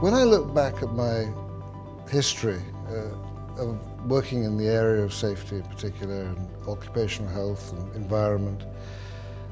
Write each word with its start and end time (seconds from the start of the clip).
When 0.00 0.14
I 0.14 0.24
look 0.24 0.54
back 0.54 0.82
at 0.82 0.94
my 0.94 1.28
history 2.08 2.62
uh, 2.88 3.62
of 3.62 3.78
working 4.06 4.44
in 4.44 4.56
the 4.56 4.66
area 4.66 5.04
of 5.04 5.12
safety 5.12 5.56
in 5.56 5.62
particular, 5.64 6.22
and 6.22 6.48
occupational 6.66 7.30
health 7.30 7.74
and 7.74 7.94
environment, 7.94 8.62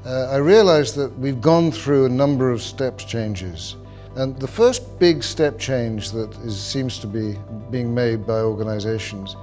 uh, 0.07 0.29
I 0.31 0.37
realize 0.37 0.95
that 0.95 1.15
we've 1.19 1.39
gone 1.39 1.71
through 1.71 2.05
a 2.05 2.09
number 2.09 2.49
of 2.49 2.63
steps 2.63 3.03
changes. 3.03 3.75
And 4.15 4.39
the 4.39 4.47
first 4.47 4.97
big 4.97 5.21
step 5.21 5.59
change 5.59 6.09
that 6.13 6.35
is, 6.39 6.59
seems 6.59 6.97
to 6.97 7.05
be 7.05 7.37
being 7.69 7.93
made 7.93 8.25
by 8.25 8.39
organizations 8.39 9.35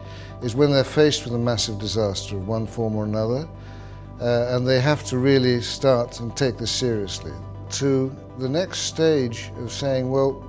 is 0.43 0.57
when 0.57 0.73
they're 0.73 0.83
faced 0.83 1.23
with 1.23 1.35
a 1.35 1.39
massive 1.39 1.79
disaster 1.79 2.35
of 2.35 2.49
one 2.49 2.67
form 2.67 2.97
or 2.97 3.05
another, 3.05 3.49
uh, 4.21 4.57
and 4.57 4.67
they 4.67 4.81
have 4.81 5.05
to 5.05 5.19
really 5.19 5.61
start 5.61 6.19
and 6.19 6.37
take 6.37 6.59
this 6.59 6.73
seriously. 6.73 7.33
To 7.79 8.15
the 8.39 8.49
next 8.49 8.81
stage 8.81 9.53
of 9.59 9.73
saying, 9.73 10.11
well, 10.11 10.45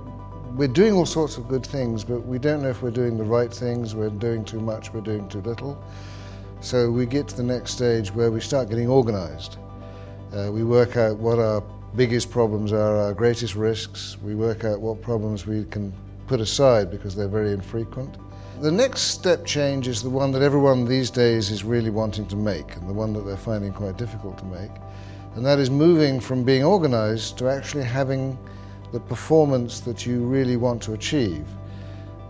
we're 0.54 0.68
doing 0.68 0.92
all 0.92 1.06
sorts 1.06 1.36
of 1.36 1.48
good 1.48 1.64
things, 1.64 2.04
but 2.04 2.20
we 2.20 2.38
don't 2.38 2.62
know 2.62 2.70
if 2.70 2.82
we're 2.82 2.90
doing 2.90 3.16
the 3.16 3.24
right 3.24 3.52
things, 3.52 3.94
we're 3.94 4.10
doing 4.10 4.44
too 4.44 4.60
much, 4.60 4.92
we're 4.92 5.00
doing 5.00 5.28
too 5.28 5.40
little. 5.42 5.82
So 6.60 6.90
we 6.90 7.06
get 7.06 7.28
to 7.28 7.36
the 7.36 7.42
next 7.42 7.72
stage 7.72 8.12
where 8.12 8.30
we 8.30 8.40
start 8.40 8.68
getting 8.68 8.88
organized. 8.88 9.58
Uh, 10.32 10.50
we 10.52 10.64
work 10.64 10.96
out 10.96 11.16
what 11.18 11.38
our 11.38 11.62
biggest 11.96 12.30
problems 12.30 12.72
are, 12.72 12.96
our 12.96 13.14
greatest 13.14 13.54
risks. 13.54 14.16
We 14.22 14.34
work 14.34 14.64
out 14.64 14.80
what 14.80 15.00
problems 15.00 15.46
we 15.46 15.64
can 15.64 15.92
put 16.26 16.40
aside 16.40 16.90
because 16.90 17.14
they're 17.14 17.28
very 17.28 17.52
infrequent. 17.52 18.16
The 18.60 18.72
next 18.72 19.02
step 19.02 19.44
change 19.44 19.86
is 19.86 20.02
the 20.02 20.10
one 20.10 20.32
that 20.32 20.42
everyone 20.42 20.84
these 20.84 21.10
days 21.10 21.50
is 21.50 21.62
really 21.62 21.90
wanting 21.90 22.26
to 22.26 22.36
make, 22.36 22.74
and 22.74 22.88
the 22.88 22.92
one 22.92 23.12
that 23.12 23.24
they're 23.24 23.36
finding 23.36 23.72
quite 23.72 23.96
difficult 23.96 24.36
to 24.38 24.44
make. 24.46 24.70
And 25.36 25.46
that 25.46 25.60
is 25.60 25.70
moving 25.70 26.18
from 26.18 26.42
being 26.42 26.64
organized 26.64 27.38
to 27.38 27.48
actually 27.48 27.84
having 27.84 28.36
the 28.92 29.00
performance 29.00 29.80
that 29.80 30.06
you 30.06 30.20
really 30.20 30.56
want 30.56 30.82
to 30.82 30.94
achieve. 30.94 31.46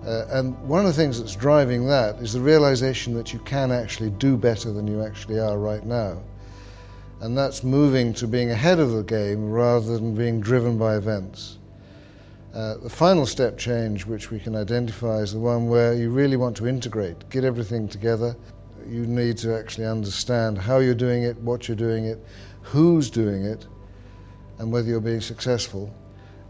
Uh, 0.06 0.24
and 0.30 0.58
one 0.66 0.80
of 0.80 0.86
the 0.86 0.92
things 0.92 1.20
that's 1.20 1.36
driving 1.36 1.86
that 1.86 2.16
is 2.16 2.32
the 2.32 2.40
realization 2.40 3.14
that 3.14 3.32
you 3.32 3.38
can 3.40 3.70
actually 3.70 4.10
do 4.10 4.36
better 4.36 4.72
than 4.72 4.86
you 4.86 5.02
actually 5.02 5.38
are 5.38 5.58
right 5.58 5.84
now. 5.84 6.18
And 7.20 7.36
that's 7.36 7.64
moving 7.64 8.14
to 8.14 8.26
being 8.26 8.50
ahead 8.50 8.78
of 8.78 8.92
the 8.92 9.02
game 9.02 9.50
rather 9.50 9.98
than 9.98 10.14
being 10.14 10.40
driven 10.40 10.78
by 10.78 10.96
events. 10.96 11.58
Uh, 12.54 12.76
the 12.78 12.88
final 12.88 13.26
step 13.26 13.58
change, 13.58 14.06
which 14.06 14.30
we 14.30 14.38
can 14.38 14.56
identify, 14.56 15.18
is 15.18 15.32
the 15.32 15.38
one 15.38 15.68
where 15.68 15.94
you 15.94 16.10
really 16.10 16.36
want 16.36 16.56
to 16.56 16.66
integrate, 16.66 17.28
get 17.28 17.44
everything 17.44 17.88
together. 17.88 18.34
You 18.88 19.04
need 19.04 19.36
to 19.38 19.56
actually 19.56 19.86
understand 19.86 20.56
how 20.56 20.78
you're 20.78 20.94
doing 20.94 21.24
it, 21.24 21.36
what 21.38 21.68
you're 21.68 21.76
doing 21.76 22.06
it, 22.06 22.24
who's 22.62 23.10
doing 23.10 23.44
it, 23.44 23.66
and 24.58 24.72
whether 24.72 24.88
you're 24.88 25.00
being 25.00 25.20
successful 25.20 25.92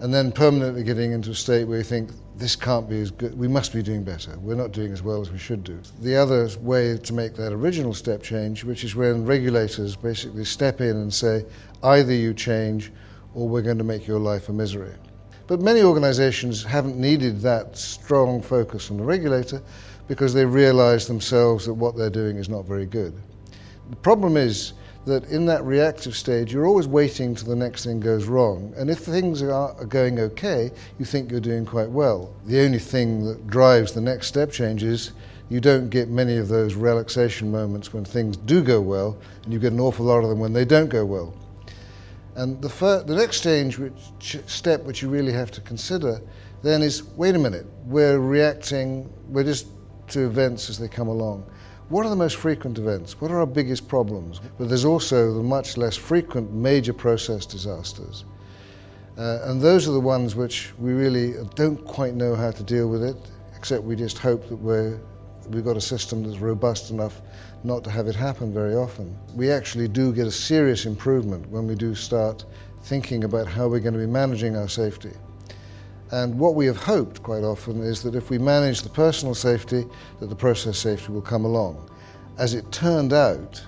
and 0.01 0.15
then 0.15 0.31
permanently 0.31 0.85
getting 0.85 1.13
into 1.13 1.31
a 1.31 1.35
state 1.35 1.65
where 1.65 1.79
you 1.79 1.85
think 1.85 2.11
this 2.37 2.55
can't 2.55 2.89
be 2.89 3.01
as 3.01 3.11
good, 3.11 3.37
we 3.37 3.49
must 3.49 3.73
be 3.73 3.83
doing 3.83 4.05
better, 4.05 4.39
we're 4.39 4.55
not 4.55 4.73
doing 4.73 4.93
as 4.93 5.03
well 5.03 5.21
as 5.21 5.33
we 5.33 5.39
should 5.39 5.65
do. 5.65 5.81
The 6.01 6.15
other 6.15 6.49
way 6.61 6.97
to 6.97 7.13
make 7.13 7.35
that 7.35 7.53
original 7.53 7.93
step 7.93 8.23
change, 8.23 8.63
which 8.63 8.85
is 8.85 8.95
when 8.95 9.25
regulators 9.25 9.97
basically 9.97 10.45
step 10.45 10.81
in 10.81 10.97
and 10.97 11.13
say, 11.13 11.45
either 11.83 12.13
you 12.13 12.33
change 12.33 12.93
or 13.35 13.49
we're 13.49 13.63
going 13.63 13.79
to 13.79 13.85
make 13.85 14.07
your 14.07 14.21
life 14.21 14.49
a 14.49 14.53
misery. 14.53 14.95
But 15.49 15.61
many 15.61 15.83
organizations 15.83 16.63
haven't 16.63 16.97
needed 16.97 17.41
that 17.41 17.77
strong 17.77 18.41
focus 18.41 18.87
from 18.87 18.99
the 18.99 19.05
regulator 19.05 19.63
because 20.07 20.33
they 20.33 20.45
realize 20.45 21.09
themselves 21.09 21.67
that 21.67 21.75
what 21.75 21.97
they're 21.97 22.11
doing 22.11 22.37
is 22.37 22.49
not 22.49 22.67
very 22.67 22.87
good. 22.87 23.15
The 23.91 23.97
problem 23.97 24.37
is 24.37 24.75
that 25.09 25.25
in 25.25 25.45
that 25.47 25.65
reactive 25.65 26.17
stage, 26.17 26.53
you're 26.53 26.67
always 26.67 26.87
waiting 26.87 27.35
till 27.35 27.49
the 27.49 27.57
next 27.57 27.85
thing 27.85 27.99
goes 27.99 28.27
wrong. 28.27 28.73
And 28.77 28.89
if 28.89 28.99
things 28.99 29.43
are 29.43 29.75
going 29.87 30.21
okay, 30.21 30.71
you 30.99 31.05
think 31.05 31.31
you're 31.31 31.41
doing 31.41 31.67
quite 31.67 31.91
well. 31.91 32.33
The 32.47 32.61
only 32.61 32.79
thing 32.79 33.25
that 33.25 33.47
drives 33.49 33.93
the 33.93 34.01
next 34.01 34.29
step 34.29 34.53
change 34.53 34.83
is 34.83 35.13
you 35.51 35.61
don't 35.61 35.89
get 35.89 36.09
many 36.09 36.37
of 36.37 36.49
those 36.49 36.75
relaxation 36.75 37.51
moments 37.51 37.93
when 37.93 38.05
things 38.05 38.37
do 38.37 38.63
go 38.63 38.81
well, 38.81 39.17
and 39.45 39.53
you 39.53 39.59
get 39.59 39.73
an 39.73 39.81
awful 39.81 40.07
lot 40.07 40.23
of 40.23 40.29
them 40.29 40.39
when 40.39 40.53
they 40.53 40.65
don't 40.65 40.89
go 40.89 41.05
well. 41.05 41.35
And 42.37 42.63
the, 42.63 42.69
fir- 42.69 43.03
the 43.03 43.17
next 43.17 43.39
stage, 43.39 43.79
which, 43.79 44.39
step 44.47 44.85
which 44.85 45.03
you 45.03 45.09
really 45.09 45.33
have 45.33 45.51
to 45.53 45.61
consider 45.63 46.21
then 46.63 46.83
is 46.83 47.05
wait 47.17 47.35
a 47.35 47.39
minute, 47.39 47.67
we're 47.85 48.19
reacting, 48.19 49.09
we're 49.29 49.45
just 49.45 49.69
to 50.09 50.27
events 50.27 50.69
as 50.71 50.79
they 50.79 50.89
come 50.89 51.09
along. 51.09 51.45
What 51.91 52.05
are 52.05 52.11
the 52.11 52.17
most 52.17 52.37
frequent 52.37 52.77
events? 52.77 53.19
What 53.19 53.31
are 53.31 53.41
our 53.41 53.47
biggest 53.47 53.89
problems? 53.89 54.43
But 54.59 54.69
there's 54.69 54.85
also 54.85 55.33
the 55.33 55.43
much 55.43 55.79
less 55.79 55.97
frequent 55.97 56.53
major 56.53 56.93
process 56.93 57.47
disasters. 57.47 58.27
Uh, 59.17 59.39
and 59.45 59.59
those 59.59 59.89
are 59.89 59.93
the 59.93 60.01
ones 60.01 60.37
which 60.37 60.75
we 60.79 60.93
really 60.93 61.33
don't 61.55 61.83
quite 61.87 62.13
know 62.13 62.35
how 62.35 62.51
to 62.51 62.63
deal 62.63 62.91
with 62.91 63.03
it, 63.03 63.17
except 63.57 63.85
we 63.85 63.97
just 63.97 64.19
hope 64.19 64.47
that 64.51 64.57
we're, 64.57 65.01
we've 65.49 65.65
got 65.65 65.79
a 65.79 65.81
system 65.81 66.23
that's 66.23 66.41
robust 66.41 66.91
enough 66.91 67.23
not 67.65 67.85
to 67.85 67.91
have 67.91 68.07
it 68.07 68.15
happen 68.15 68.53
very 68.53 68.75
often. 68.75 69.19
We 69.35 69.51
actually 69.51 69.89
do 69.89 70.13
get 70.13 70.27
a 70.27 70.31
serious 70.31 70.85
improvement 70.85 71.49
when 71.49 71.67
we 71.67 71.75
do 71.75 71.95
start 71.95 72.45
thinking 72.83 73.25
about 73.25 73.47
how 73.47 73.67
we're 73.67 73.81
going 73.81 73.95
to 73.95 74.01
be 74.01 74.07
managing 74.07 74.59
our 74.59 74.69
safety. 74.69 75.13
And 76.11 76.39
what 76.39 76.55
we 76.55 76.67
have 76.67 76.77
hoped 76.77 77.23
quite 77.23 77.45
often 77.45 77.83
is 77.83 78.03
that 78.03 78.15
if 78.15 78.31
we 78.31 78.39
manage 78.39 78.83
the 78.83 78.89
personal 78.89 79.35
safety, 79.35 79.85
that 80.21 80.29
the 80.29 80.37
process 80.37 80.79
safety 80.79 81.13
will 81.13 81.23
come 81.23 81.45
along. 81.45 81.91
As 82.39 82.55
it 82.55 82.71
turned 82.73 83.13
out, 83.13 83.63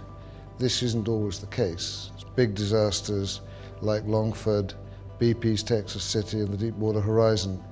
this 0.58 0.82
isn't 0.82 1.08
always 1.08 1.38
the 1.38 1.46
case. 1.46 2.10
Big 2.36 2.54
disasters 2.54 3.40
like 3.82 4.06
Longford, 4.06 4.72
BP's 5.18 5.62
Texas 5.62 6.02
City, 6.02 6.40
and 6.40 6.48
the 6.48 6.56
Deepwater 6.56 7.00
Horizon 7.00 7.62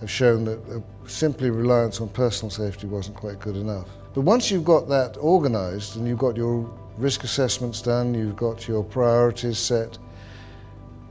have 0.00 0.10
shown 0.10 0.44
that 0.44 0.58
uh, 0.70 0.80
simply 1.06 1.50
reliance 1.50 2.00
on 2.00 2.08
personal 2.08 2.50
safety 2.50 2.86
wasn't 2.86 3.16
quite 3.16 3.38
good 3.38 3.56
enough. 3.56 3.86
But 4.14 4.22
once 4.22 4.50
you've 4.50 4.64
got 4.64 4.88
that 4.88 5.16
organized 5.18 5.96
and 5.96 6.06
you've 6.06 6.18
got 6.18 6.36
your 6.36 6.68
risk 6.98 7.24
assessments 7.24 7.80
done, 7.80 8.14
you've 8.14 8.36
got 8.36 8.66
your 8.66 8.82
priorities 8.82 9.58
set, 9.58 9.98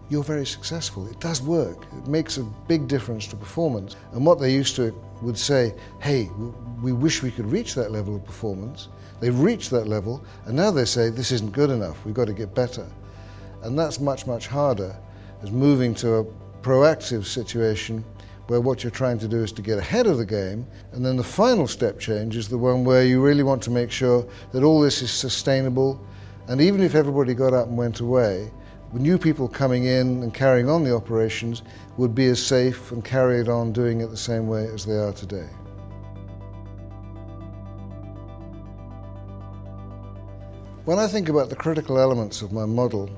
you're 0.09 0.23
very 0.23 0.45
successful. 0.45 1.07
It 1.07 1.19
does 1.19 1.41
work. 1.41 1.85
It 1.97 2.07
makes 2.07 2.37
a 2.37 2.43
big 2.43 2.87
difference 2.87 3.27
to 3.27 3.35
performance. 3.35 3.95
And 4.13 4.25
what 4.25 4.39
they 4.39 4.51
used 4.51 4.75
to 4.77 4.93
would 5.21 5.37
say, 5.37 5.75
hey, 5.99 6.29
we 6.81 6.91
wish 6.91 7.21
we 7.21 7.31
could 7.31 7.51
reach 7.51 7.75
that 7.75 7.91
level 7.91 8.15
of 8.15 8.25
performance. 8.25 8.87
They've 9.19 9.37
reached 9.37 9.69
that 9.71 9.87
level, 9.87 10.23
and 10.45 10.55
now 10.55 10.71
they 10.71 10.85
say, 10.85 11.09
this 11.09 11.31
isn't 11.31 11.51
good 11.51 11.69
enough. 11.69 12.03
We've 12.05 12.13
got 12.13 12.27
to 12.27 12.33
get 12.33 12.55
better. 12.55 12.87
And 13.61 13.77
that's 13.77 13.99
much, 13.99 14.25
much 14.25 14.47
harder 14.47 14.95
as 15.43 15.51
moving 15.51 15.93
to 15.95 16.15
a 16.15 16.25
proactive 16.61 17.25
situation 17.25 18.03
where 18.47 18.61
what 18.61 18.83
you're 18.83 18.91
trying 18.91 19.19
to 19.19 19.27
do 19.27 19.43
is 19.43 19.51
to 19.51 19.61
get 19.61 19.77
ahead 19.77 20.07
of 20.07 20.17
the 20.17 20.25
game. 20.25 20.65
And 20.93 21.05
then 21.05 21.17
the 21.17 21.23
final 21.23 21.67
step 21.67 21.99
change 21.99 22.35
is 22.35 22.47
the 22.47 22.57
one 22.57 22.83
where 22.83 23.03
you 23.05 23.21
really 23.21 23.43
want 23.43 23.61
to 23.63 23.71
make 23.71 23.91
sure 23.91 24.25
that 24.53 24.63
all 24.63 24.81
this 24.81 25.03
is 25.03 25.11
sustainable. 25.11 26.03
And 26.47 26.59
even 26.59 26.81
if 26.81 26.95
everybody 26.95 27.35
got 27.35 27.53
up 27.53 27.67
and 27.67 27.77
went 27.77 27.99
away, 27.99 28.51
new 28.93 29.17
people 29.17 29.47
coming 29.47 29.85
in 29.85 30.23
and 30.23 30.33
carrying 30.33 30.69
on 30.69 30.83
the 30.83 30.95
operations 30.95 31.61
would 31.97 32.15
be 32.15 32.25
as 32.27 32.41
safe 32.41 32.91
and 32.91 33.05
carry 33.05 33.39
it 33.39 33.47
on 33.47 33.71
doing 33.71 34.01
it 34.01 34.09
the 34.09 34.17
same 34.17 34.47
way 34.47 34.65
as 34.65 34.85
they 34.85 34.95
are 34.95 35.13
today. 35.13 35.47
When 40.85 40.97
I 40.97 41.05
think 41.05 41.29
about 41.29 41.49
the 41.49 41.55
critical 41.55 41.99
elements 41.99 42.41
of 42.41 42.51
my 42.51 42.65
model, 42.65 43.11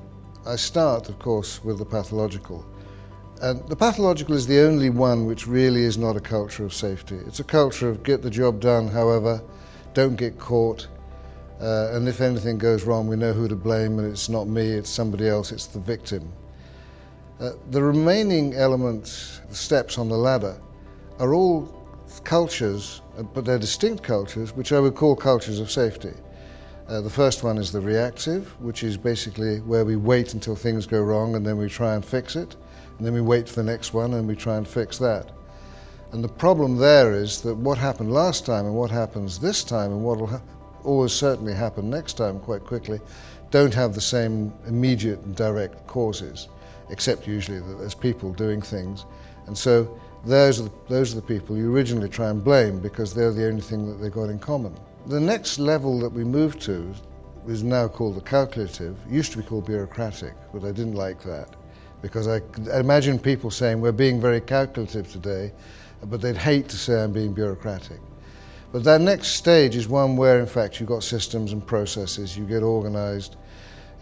I 0.44 0.56
start, 0.56 1.08
of 1.08 1.18
course, 1.18 1.64
with 1.64 1.78
the 1.78 1.86
pathological. 1.86 2.66
And 3.40 3.66
the 3.68 3.76
pathological 3.76 4.34
is 4.34 4.46
the 4.46 4.60
only 4.60 4.90
one 4.90 5.24
which 5.24 5.46
really 5.46 5.84
is 5.84 5.96
not 5.96 6.16
a 6.16 6.20
culture 6.20 6.64
of 6.64 6.74
safety. 6.74 7.16
It's 7.26 7.40
a 7.40 7.44
culture 7.44 7.88
of 7.88 8.02
get 8.02 8.20
the 8.20 8.28
job 8.28 8.60
done, 8.60 8.88
however, 8.88 9.40
don't 9.94 10.16
get 10.16 10.38
caught, 10.38 10.86
uh, 11.62 11.90
and 11.92 12.08
if 12.08 12.20
anything 12.20 12.58
goes 12.58 12.84
wrong, 12.84 13.06
we 13.06 13.16
know 13.16 13.32
who 13.32 13.46
to 13.46 13.54
blame, 13.54 13.98
and 13.98 14.10
it's 14.10 14.28
not 14.28 14.48
me, 14.48 14.62
it's 14.62 14.90
somebody 14.90 15.28
else, 15.28 15.52
it's 15.52 15.66
the 15.66 15.78
victim. 15.78 16.32
Uh, 17.40 17.52
the 17.70 17.82
remaining 17.82 18.54
elements, 18.54 19.40
the 19.48 19.54
steps 19.54 19.96
on 19.96 20.08
the 20.08 20.16
ladder, 20.16 20.60
are 21.20 21.34
all 21.34 21.68
cultures, 22.24 23.00
uh, 23.16 23.22
but 23.22 23.44
they're 23.44 23.58
distinct 23.58 24.02
cultures, 24.02 24.54
which 24.56 24.72
I 24.72 24.80
would 24.80 24.96
call 24.96 25.14
cultures 25.14 25.60
of 25.60 25.70
safety. 25.70 26.12
Uh, 26.88 27.00
the 27.00 27.10
first 27.10 27.44
one 27.44 27.58
is 27.58 27.70
the 27.70 27.80
reactive, 27.80 28.48
which 28.60 28.82
is 28.82 28.96
basically 28.96 29.60
where 29.60 29.84
we 29.84 29.96
wait 29.96 30.34
until 30.34 30.56
things 30.56 30.84
go 30.84 31.00
wrong 31.00 31.36
and 31.36 31.46
then 31.46 31.56
we 31.56 31.68
try 31.68 31.94
and 31.94 32.04
fix 32.04 32.34
it, 32.34 32.56
and 32.98 33.06
then 33.06 33.14
we 33.14 33.20
wait 33.20 33.48
for 33.48 33.56
the 33.56 33.62
next 33.62 33.94
one 33.94 34.14
and 34.14 34.26
we 34.26 34.34
try 34.34 34.56
and 34.56 34.66
fix 34.66 34.98
that. 34.98 35.30
And 36.10 36.22
the 36.22 36.28
problem 36.28 36.76
there 36.76 37.14
is 37.14 37.40
that 37.42 37.54
what 37.54 37.78
happened 37.78 38.12
last 38.12 38.44
time 38.44 38.66
and 38.66 38.74
what 38.74 38.90
happens 38.90 39.38
this 39.38 39.64
time 39.64 39.92
and 39.92 40.04
what 40.04 40.18
will 40.18 40.26
ha- 40.26 40.42
always 40.84 41.12
certainly 41.12 41.54
happen 41.54 41.90
next 41.90 42.14
time 42.14 42.40
quite 42.40 42.64
quickly, 42.64 43.00
don't 43.50 43.74
have 43.74 43.94
the 43.94 44.00
same 44.00 44.52
immediate 44.66 45.20
and 45.20 45.36
direct 45.36 45.86
causes, 45.86 46.48
except 46.90 47.26
usually 47.26 47.60
that 47.60 47.78
there's 47.78 47.94
people 47.94 48.32
doing 48.32 48.62
things. 48.62 49.04
And 49.46 49.56
so 49.56 49.98
those 50.24 50.60
are, 50.60 50.64
the, 50.64 50.72
those 50.88 51.12
are 51.12 51.16
the 51.16 51.26
people 51.26 51.56
you 51.56 51.72
originally 51.74 52.08
try 52.08 52.30
and 52.30 52.42
blame 52.42 52.80
because 52.80 53.12
they're 53.12 53.32
the 53.32 53.46
only 53.46 53.60
thing 53.60 53.86
that 53.88 53.94
they've 54.02 54.12
got 54.12 54.30
in 54.30 54.38
common. 54.38 54.74
The 55.06 55.20
next 55.20 55.58
level 55.58 55.98
that 56.00 56.12
we 56.12 56.24
move 56.24 56.58
to 56.60 56.94
is 57.48 57.62
now 57.62 57.88
called 57.88 58.16
the 58.16 58.20
calculative. 58.20 58.96
It 59.06 59.12
used 59.12 59.32
to 59.32 59.38
be 59.38 59.44
called 59.44 59.66
bureaucratic, 59.66 60.34
but 60.52 60.64
I 60.64 60.70
didn't 60.70 60.94
like 60.94 61.22
that. 61.24 61.48
because 62.02 62.26
I 62.26 62.40
imagine 62.78 63.18
people 63.18 63.50
saying 63.50 63.80
we're 63.80 63.92
being 63.92 64.20
very 64.20 64.40
calculative 64.40 65.10
today, 65.10 65.52
but 66.04 66.20
they'd 66.20 66.36
hate 66.36 66.68
to 66.70 66.76
say 66.76 67.00
I'm 67.00 67.12
being 67.12 67.32
bureaucratic. 67.32 68.00
But 68.72 68.84
that 68.84 69.02
next 69.02 69.28
stage 69.28 69.76
is 69.76 69.86
one 69.86 70.16
where, 70.16 70.40
in 70.40 70.46
fact, 70.46 70.80
you've 70.80 70.88
got 70.88 71.02
systems 71.02 71.52
and 71.52 71.64
processes, 71.64 72.38
you 72.38 72.46
get 72.46 72.62
organized, 72.62 73.36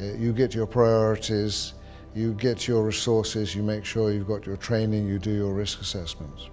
uh, 0.00 0.04
you 0.04 0.32
get 0.32 0.54
your 0.54 0.66
priorities, 0.66 1.74
you 2.14 2.34
get 2.34 2.68
your 2.68 2.84
resources, 2.84 3.52
you 3.54 3.64
make 3.64 3.84
sure 3.84 4.12
you've 4.12 4.28
got 4.28 4.46
your 4.46 4.56
training, 4.56 5.08
you 5.08 5.18
do 5.18 5.32
your 5.32 5.52
risk 5.52 5.80
assessments. 5.80 6.48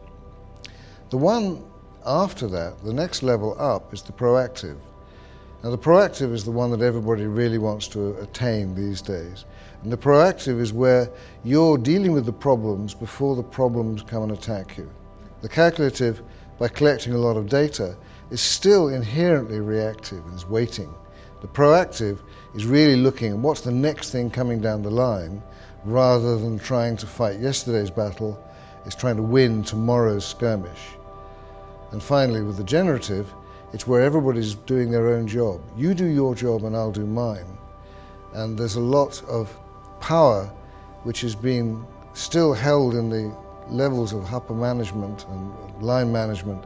The 1.12 1.18
one 1.18 1.64
after 2.08 2.48
that, 2.48 2.84
the 2.84 2.94
next 2.94 3.22
level 3.22 3.56
up, 3.60 3.94
is 3.94 4.02
the 4.02 4.14
proactive. 4.14 4.78
Now, 5.64 5.70
the 5.70 5.78
proactive 5.78 6.34
is 6.34 6.44
the 6.44 6.52
one 6.52 6.72
that 6.72 6.82
everybody 6.82 7.26
really 7.26 7.58
wants 7.60 7.88
to 7.90 8.16
attain 8.18 8.74
these 8.74 9.02
days. 9.02 9.46
And 9.84 9.92
the 9.92 9.98
proactive 9.98 10.60
is 10.60 10.74
where 10.74 11.10
you're 11.44 11.78
dealing 11.78 12.14
with 12.14 12.26
the 12.26 12.34
problems 12.34 12.96
before 12.96 13.36
the 13.36 13.44
problems 13.44 14.02
come 14.02 14.24
and 14.24 14.32
attack 14.32 14.78
you. 14.78 14.90
The 15.42 15.50
calculative, 15.50 16.24
by 16.58 16.68
collecting 16.68 17.14
a 17.14 17.18
lot 17.18 17.38
of 17.38 17.50
data, 17.50 17.96
is 18.30 18.42
still 18.42 18.90
inherently 18.90 19.60
reactive 19.60 20.26
and 20.26 20.36
is 20.36 20.46
waiting. 20.46 20.94
The 21.42 21.48
proactive 21.48 22.20
is 22.56 22.66
really 22.66 22.96
looking 22.96 23.32
at 23.32 23.38
what's 23.38 23.62
the 23.62 23.72
next 23.72 24.12
thing 24.12 24.30
coming 24.30 24.60
down 24.60 24.82
the 24.82 24.90
line 24.90 25.42
rather 25.86 26.38
than 26.38 26.60
trying 26.60 26.98
to 26.98 27.08
fight 27.08 27.40
yesterday's 27.40 27.92
battle, 27.92 28.44
it's 28.86 28.96
trying 28.96 29.16
to 29.18 29.22
win 29.22 29.64
tomorrow's 29.64 30.26
skirmish. 30.26 30.96
And 31.92 32.02
finally, 32.02 32.42
with 32.42 32.58
the 32.58 32.64
generative, 32.64 33.34
it's 33.74 33.88
where 33.88 34.02
everybody's 34.02 34.56
doing 34.56 34.92
their 34.92 35.10
own 35.10 35.28
job. 35.28 35.62
You 35.78 35.94
do 35.94 36.06
your 36.06 36.36
job 36.36 36.64
and 36.64 36.76
I'll 36.76 36.92
do 36.92 37.06
mine. 37.06 37.58
And 38.34 38.58
there's 38.58 38.76
a 38.76 38.82
lot 38.82 39.22
of 39.30 39.56
power 40.00 40.46
which 41.04 41.24
is 41.24 41.36
being 41.36 41.86
still 42.14 42.54
held 42.54 42.96
in 42.96 43.10
the 43.10 43.36
levels 43.70 44.14
of 44.14 44.34
upper 44.34 44.54
management 44.54 45.26
and 45.30 45.54
line 45.82 46.12
management 46.12 46.64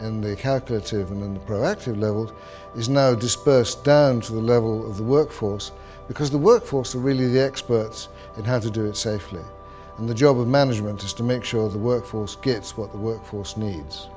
in 0.00 0.20
the 0.20 0.36
calculative 0.36 1.10
and 1.10 1.22
in 1.22 1.34
the 1.34 1.40
proactive 1.40 1.98
levels 1.98 2.32
is 2.74 2.88
now 2.88 3.14
dispersed 3.14 3.82
down 3.84 4.20
to 4.20 4.32
the 4.32 4.40
level 4.40 4.88
of 4.88 4.96
the 4.96 5.02
workforce 5.02 5.72
because 6.08 6.30
the 6.30 6.38
workforce 6.38 6.94
are 6.94 6.98
really 6.98 7.28
the 7.28 7.42
experts 7.42 8.08
in 8.36 8.44
how 8.44 8.58
to 8.58 8.70
do 8.70 8.84
it 8.84 8.96
safely. 8.96 9.42
And 9.98 10.08
the 10.08 10.14
job 10.14 10.38
of 10.38 10.46
management 10.46 11.02
is 11.02 11.14
to 11.14 11.22
make 11.22 11.44
sure 11.44 11.68
the 11.68 11.78
workforce 11.78 12.36
gets 12.36 12.76
what 12.76 12.92
the 12.92 12.98
workforce 12.98 13.56
needs. 13.56 14.08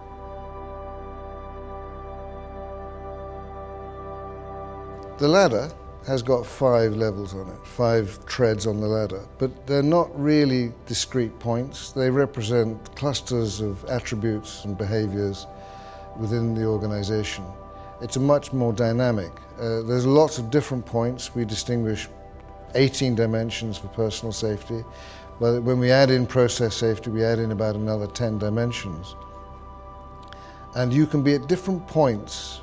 The 5.17 5.27
ladder 5.27 5.71
has 6.07 6.21
got 6.21 6.45
five 6.45 6.95
levels 6.95 7.33
on 7.33 7.47
it, 7.49 7.65
five 7.65 8.25
treads 8.25 8.65
on 8.65 8.79
the 8.79 8.87
ladder, 8.87 9.25
but 9.37 9.67
they're 9.67 9.83
not 9.83 10.09
really 10.19 10.71
discrete 10.85 11.37
points. 11.39 11.91
They 11.91 12.09
represent 12.09 12.95
clusters 12.95 13.59
of 13.61 13.83
attributes 13.85 14.65
and 14.65 14.77
behaviors 14.77 15.45
within 16.17 16.55
the 16.55 16.65
organization. 16.65 17.43
It's 18.01 18.15
a 18.15 18.19
much 18.19 18.53
more 18.53 18.73
dynamic. 18.73 19.31
Uh, 19.59 19.81
there's 19.81 20.05
lots 20.05 20.37
of 20.37 20.49
different 20.49 20.85
points. 20.85 21.35
We 21.35 21.43
distinguish 21.45 22.07
18 22.75 23.15
dimensions 23.15 23.77
for 23.77 23.87
personal 23.89 24.31
safety. 24.31 24.83
But 25.39 25.63
when 25.63 25.79
we 25.79 25.91
add 25.91 26.09
in 26.09 26.25
process 26.25 26.75
safety, 26.75 27.09
we 27.09 27.23
add 27.23 27.39
in 27.39 27.51
about 27.51 27.75
another 27.75 28.07
10 28.07 28.39
dimensions. 28.39 29.15
And 30.75 30.93
you 30.93 31.07
can 31.07 31.23
be 31.23 31.33
at 31.33 31.47
different 31.47 31.87
points, 31.87 32.61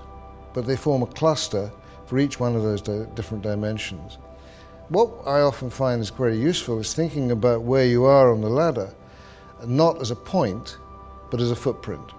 but 0.52 0.66
they 0.66 0.76
form 0.76 1.02
a 1.02 1.06
cluster 1.06 1.70
for 2.06 2.18
each 2.18 2.40
one 2.40 2.56
of 2.56 2.62
those 2.62 2.80
di- 2.80 3.06
different 3.14 3.42
dimensions. 3.42 4.18
What 4.88 5.10
I 5.26 5.40
often 5.40 5.68
find 5.70 6.00
is 6.00 6.10
very 6.10 6.38
useful 6.38 6.78
is 6.78 6.94
thinking 6.94 7.32
about 7.32 7.62
where 7.62 7.84
you 7.84 8.04
are 8.04 8.32
on 8.32 8.40
the 8.40 8.48
ladder, 8.48 8.94
not 9.66 10.00
as 10.00 10.10
a 10.10 10.16
point, 10.16 10.78
but 11.30 11.40
as 11.40 11.50
a 11.50 11.56
footprint. 11.56 12.12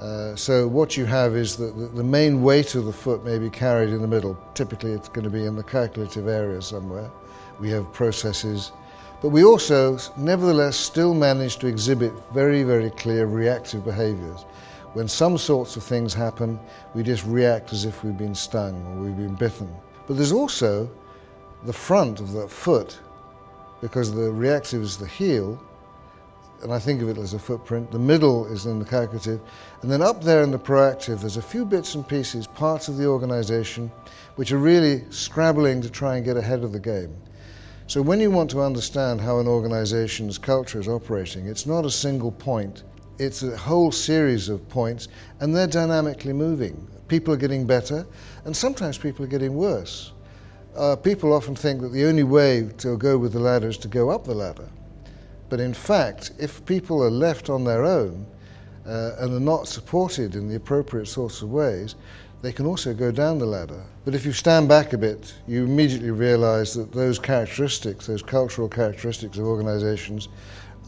Uh, 0.00 0.34
so 0.34 0.66
what 0.66 0.96
you 0.96 1.04
have 1.04 1.36
is 1.36 1.56
that 1.56 1.94
the, 1.94 2.02
main 2.02 2.42
weight 2.42 2.74
of 2.74 2.86
the 2.86 2.92
foot 2.92 3.22
may 3.22 3.38
be 3.38 3.50
carried 3.50 3.90
in 3.90 4.00
the 4.00 4.08
middle. 4.08 4.38
Typically, 4.54 4.92
it's 4.92 5.10
going 5.10 5.24
to 5.24 5.30
be 5.30 5.44
in 5.44 5.54
the 5.54 5.62
calculative 5.62 6.26
area 6.26 6.62
somewhere. 6.62 7.10
We 7.58 7.68
have 7.70 7.92
processes, 7.92 8.72
but 9.20 9.28
we 9.28 9.44
also, 9.44 9.98
nevertheless, 10.16 10.78
still 10.78 11.12
manage 11.12 11.58
to 11.58 11.66
exhibit 11.66 12.14
very, 12.32 12.62
very 12.62 12.88
clear 12.88 13.26
reactive 13.26 13.84
behaviors. 13.84 14.46
When 14.92 15.06
some 15.06 15.38
sorts 15.38 15.76
of 15.76 15.84
things 15.84 16.12
happen, 16.12 16.58
we 16.94 17.04
just 17.04 17.24
react 17.24 17.72
as 17.72 17.84
if 17.84 18.02
we've 18.02 18.18
been 18.18 18.34
stung 18.34 18.74
or 18.86 19.04
we've 19.04 19.16
been 19.16 19.36
bitten. 19.36 19.68
But 20.08 20.16
there's 20.16 20.32
also 20.32 20.90
the 21.64 21.72
front 21.72 22.18
of 22.18 22.32
the 22.32 22.48
foot, 22.48 22.98
because 23.80 24.12
the 24.12 24.32
reactive 24.32 24.82
is 24.82 24.96
the 24.96 25.06
heel, 25.06 25.62
and 26.62 26.72
I 26.72 26.78
think 26.78 27.00
of 27.02 27.08
it 27.08 27.18
as 27.18 27.34
a 27.34 27.38
footprint. 27.38 27.90
The 27.92 27.98
middle 28.00 28.46
is 28.46 28.66
in 28.66 28.80
the 28.80 28.84
calculative. 28.84 29.40
And 29.82 29.90
then 29.90 30.02
up 30.02 30.22
there 30.22 30.42
in 30.42 30.50
the 30.50 30.58
proactive, 30.58 31.20
there's 31.20 31.36
a 31.36 31.42
few 31.42 31.64
bits 31.64 31.94
and 31.94 32.06
pieces, 32.06 32.46
parts 32.48 32.88
of 32.88 32.96
the 32.96 33.06
organization, 33.06 33.90
which 34.34 34.50
are 34.52 34.58
really 34.58 35.04
scrabbling 35.10 35.80
to 35.82 35.90
try 35.90 36.16
and 36.16 36.24
get 36.24 36.36
ahead 36.36 36.64
of 36.64 36.72
the 36.72 36.80
game. 36.80 37.16
So 37.86 38.02
when 38.02 38.20
you 38.20 38.30
want 38.30 38.50
to 38.50 38.60
understand 38.60 39.20
how 39.20 39.38
an 39.38 39.46
organization's 39.46 40.36
culture 40.36 40.80
is 40.80 40.88
operating, 40.88 41.46
it's 41.46 41.64
not 41.64 41.86
a 41.86 41.90
single 41.90 42.32
point 42.32 42.82
it's 43.20 43.42
a 43.42 43.54
whole 43.54 43.92
series 43.92 44.48
of 44.48 44.66
points, 44.70 45.08
and 45.40 45.54
they're 45.54 45.66
dynamically 45.66 46.32
moving. 46.32 46.88
People 47.06 47.34
are 47.34 47.36
getting 47.36 47.66
better, 47.66 48.06
and 48.46 48.56
sometimes 48.56 48.96
people 48.96 49.24
are 49.24 49.28
getting 49.28 49.54
worse. 49.54 50.12
Uh, 50.74 50.96
people 50.96 51.34
often 51.34 51.54
think 51.54 51.82
that 51.82 51.92
the 51.92 52.04
only 52.06 52.22
way 52.22 52.70
to 52.78 52.96
go 52.96 53.18
with 53.18 53.34
the 53.34 53.38
ladder 53.38 53.68
is 53.68 53.76
to 53.76 53.88
go 53.88 54.08
up 54.08 54.24
the 54.24 54.34
ladder. 54.34 54.68
But 55.50 55.60
in 55.60 55.74
fact, 55.74 56.30
if 56.38 56.64
people 56.64 57.02
are 57.02 57.10
left 57.10 57.50
on 57.50 57.62
their 57.62 57.84
own 57.84 58.26
uh, 58.86 59.16
and 59.18 59.34
are 59.34 59.40
not 59.40 59.68
supported 59.68 60.34
in 60.34 60.48
the 60.48 60.56
appropriate 60.56 61.06
sorts 61.06 61.42
of 61.42 61.50
ways, 61.50 61.96
they 62.40 62.52
can 62.52 62.64
also 62.64 62.94
go 62.94 63.10
down 63.10 63.38
the 63.38 63.44
ladder. 63.44 63.84
But 64.06 64.14
if 64.14 64.24
you 64.24 64.32
stand 64.32 64.66
back 64.66 64.94
a 64.94 64.98
bit, 64.98 65.34
you 65.46 65.64
immediately 65.64 66.10
realize 66.10 66.72
that 66.72 66.90
those 66.90 67.18
characteristics, 67.18 68.06
those 68.06 68.22
cultural 68.22 68.68
characteristics 68.68 69.36
of 69.36 69.44
organizations, 69.44 70.28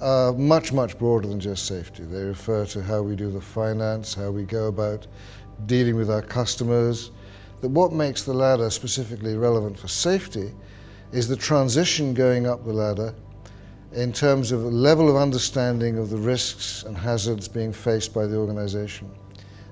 are 0.02 0.32
much, 0.32 0.72
much 0.72 0.98
broader 0.98 1.28
than 1.28 1.38
just 1.38 1.66
safety. 1.66 2.02
They 2.02 2.24
refer 2.24 2.66
to 2.66 2.82
how 2.82 3.02
we 3.02 3.14
do 3.14 3.30
the 3.30 3.40
finance, 3.40 4.14
how 4.14 4.30
we 4.30 4.42
go 4.42 4.66
about 4.66 5.06
dealing 5.66 5.94
with 5.94 6.10
our 6.10 6.22
customers. 6.22 7.12
That 7.60 7.68
what 7.68 7.92
makes 7.92 8.24
the 8.24 8.34
ladder 8.34 8.68
specifically 8.70 9.36
relevant 9.36 9.78
for 9.78 9.86
safety 9.86 10.52
is 11.12 11.28
the 11.28 11.36
transition 11.36 12.14
going 12.14 12.46
up 12.46 12.64
the 12.64 12.72
ladder 12.72 13.14
in 13.92 14.12
terms 14.12 14.50
of 14.50 14.64
a 14.64 14.68
level 14.68 15.08
of 15.08 15.16
understanding 15.16 15.98
of 15.98 16.10
the 16.10 16.16
risks 16.16 16.82
and 16.82 16.96
hazards 16.96 17.46
being 17.46 17.72
faced 17.72 18.12
by 18.12 18.26
the 18.26 18.36
organization. 18.36 19.08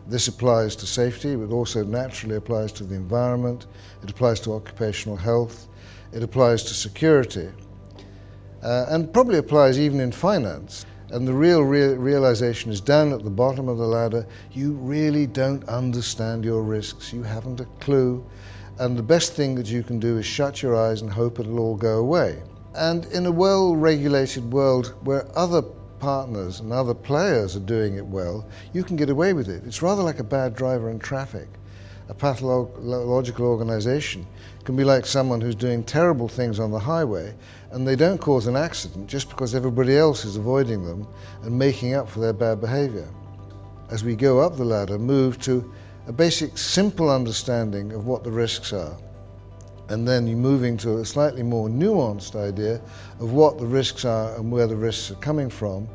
This 0.07 0.29
applies 0.29 0.77
to 0.77 0.87
safety, 0.87 1.35
but 1.35 1.53
also 1.53 1.83
naturally 1.83 2.37
applies 2.37 2.71
to 2.73 2.85
the 2.85 2.95
environment, 2.95 3.67
it 4.03 4.11
applies 4.11 4.39
to 4.41 4.53
occupational 4.53 5.17
health, 5.17 5.69
it 6.13 6.23
applies 6.23 6.63
to 6.65 6.75
security 6.75 7.49
uh, 8.63 8.87
and 8.89 9.13
probably 9.13 9.39
applies 9.39 9.79
even 9.79 10.01
in 10.01 10.13
finance. 10.13 10.87
And 11.11 11.27
the 11.27 11.35
real 11.35 11.63
realization 11.63 12.71
is 12.71 12.81
down 12.81 13.13
at 13.13 13.25
the 13.25 13.31
bottom 13.31 13.69
of 13.69 13.79
the 13.79 13.87
ladder, 13.87 14.27
you 14.53 14.73
really 14.75 15.27
don't 15.27 15.69
understand 15.69 16.45
your 16.45 16.63
risks. 16.63 17.13
You 17.13 17.25
haven't 17.25 17.61
a 17.61 17.65
clue. 17.81 18.25
And 18.79 18.97
the 18.97 19.03
best 19.03 19.33
thing 19.33 19.57
that 19.57 19.67
you 19.67 19.83
can 19.83 19.99
do 19.99 20.19
is 20.19 20.25
shut 20.25 20.63
your 20.63 20.77
eyes 20.77 21.03
and 21.03 21.11
hope 21.11 21.41
it'll 21.41 21.59
all 21.59 21.77
go 21.77 21.99
away. 21.99 22.41
And 22.77 23.07
in 23.07 23.27
a 23.27 23.33
well 23.33 23.75
regulated 23.75 24.53
world 24.53 24.95
where 25.03 25.27
other 25.37 25.63
partners 25.99 26.61
and 26.61 26.73
other 26.73 26.95
players 26.95 27.57
are 27.57 27.61
doing 27.61 27.97
it 27.97 28.07
well, 28.07 28.47
you 28.73 28.85
can 28.85 28.97
get 28.97 29.11
away 29.11 29.33
with 29.33 29.49
it. 29.49 29.65
It's 29.67 29.83
rather 29.83 30.03
like 30.03 30.21
a 30.21 30.25
bad 30.25 30.55
driver 30.55 30.91
in 30.91 30.99
traffic. 30.99 31.49
A 32.11 32.15
pathological 32.15 33.47
organization 33.47 34.27
can 34.65 34.75
be 34.75 34.83
like 34.83 35.07
someone 35.07 35.41
who's 35.41 35.55
doing 35.55 35.85
terrible 35.85 36.27
things 36.27 36.59
on 36.59 36.73
the 36.73 36.79
highway 36.81 37.33
and 37.71 37.87
they 37.87 37.95
don't 37.95 38.21
cause 38.21 38.49
an 38.49 38.57
accident 38.57 39.07
just 39.07 39.29
because 39.29 39.55
everybody 39.55 39.97
else 39.97 40.25
is 40.25 40.35
avoiding 40.35 40.85
them 40.85 41.07
and 41.45 41.57
making 41.57 41.95
up 41.95 42.09
for 42.09 42.19
their 42.19 42.33
bad 42.33 42.61
behavior. 42.61 43.07
As 43.91 44.03
we 44.03 44.17
go 44.17 44.41
up 44.41 44.57
the 44.57 44.65
ladder, 44.65 44.99
move 44.99 45.39
to 45.43 45.73
a 46.09 46.13
basic 46.13 46.59
simple 46.59 47.09
understanding 47.09 47.93
of 47.93 48.09
what 48.09 48.25
the 48.25 48.33
risks 48.33 48.73
are. 48.73 48.97
And 49.89 50.07
then 50.07 50.27
you're 50.27 50.37
moving 50.37 50.77
to 50.79 50.99
a 50.99 51.05
slightly 51.05 51.45
more 51.45 51.69
nuanced 51.69 52.35
idea 52.35 52.81
of 53.21 53.31
what 53.31 53.57
the 53.57 53.67
risks 53.67 54.05
are 54.05 54.35
and 54.35 54.51
where 54.51 54.67
the 54.67 54.75
risks 54.75 55.13
are 55.13 55.21
coming 55.21 55.49
from, 55.49 55.89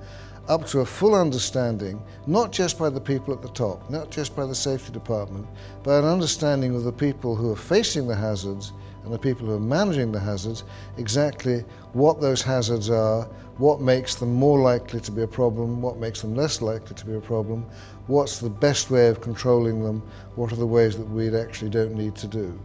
up 0.48 0.66
to 0.68 0.82
a 0.82 0.86
full 0.86 1.16
understanding, 1.16 2.02
not 2.28 2.52
just 2.52 2.78
by 2.78 2.90
the 2.90 3.02
people 3.02 3.34
at 3.34 3.42
the 3.42 3.50
top, 3.50 3.90
not 3.90 4.12
just 4.12 4.36
by 4.36 4.46
the 4.46 4.54
safety 4.54 4.92
department, 4.92 5.48
but 5.84 6.04
an 6.04 6.06
understanding 6.06 6.76
of 6.76 6.84
the 6.84 6.92
people 6.92 7.36
who 7.36 7.52
are 7.52 7.56
facing 7.56 8.08
the 8.08 8.16
hazards 8.16 8.72
and 9.04 9.14
the 9.14 9.20
people 9.20 9.48
who 9.48 9.54
are 9.54 9.60
managing 9.60 10.12
the 10.12 10.20
hazards 10.20 10.64
exactly 10.98 11.64
what 11.94 12.22
those 12.22 12.42
hazards 12.42 12.90
are, 12.90 13.24
what 13.58 13.82
makes 13.82 14.16
them 14.16 14.34
more 14.34 14.60
likely 14.60 15.00
to 15.00 15.12
be 15.12 15.24
a 15.24 15.28
problem, 15.28 15.82
what 15.82 15.98
makes 15.98 16.22
them 16.22 16.36
less 16.36 16.62
likely 16.62 16.96
to 16.96 17.06
be 17.06 17.16
a 17.16 17.22
problem, 17.22 17.66
what's 18.08 18.40
the 18.40 18.50
best 18.50 18.92
way 18.92 19.08
of 19.08 19.22
controlling 19.22 19.84
them, 19.84 20.02
what 20.36 20.52
are 20.52 20.58
the 20.58 20.66
ways 20.66 20.98
that 20.98 21.10
we 21.10 21.36
actually 21.36 21.70
don't 21.70 21.96
need 21.96 22.16
to 22.16 22.28
do. 22.28 22.60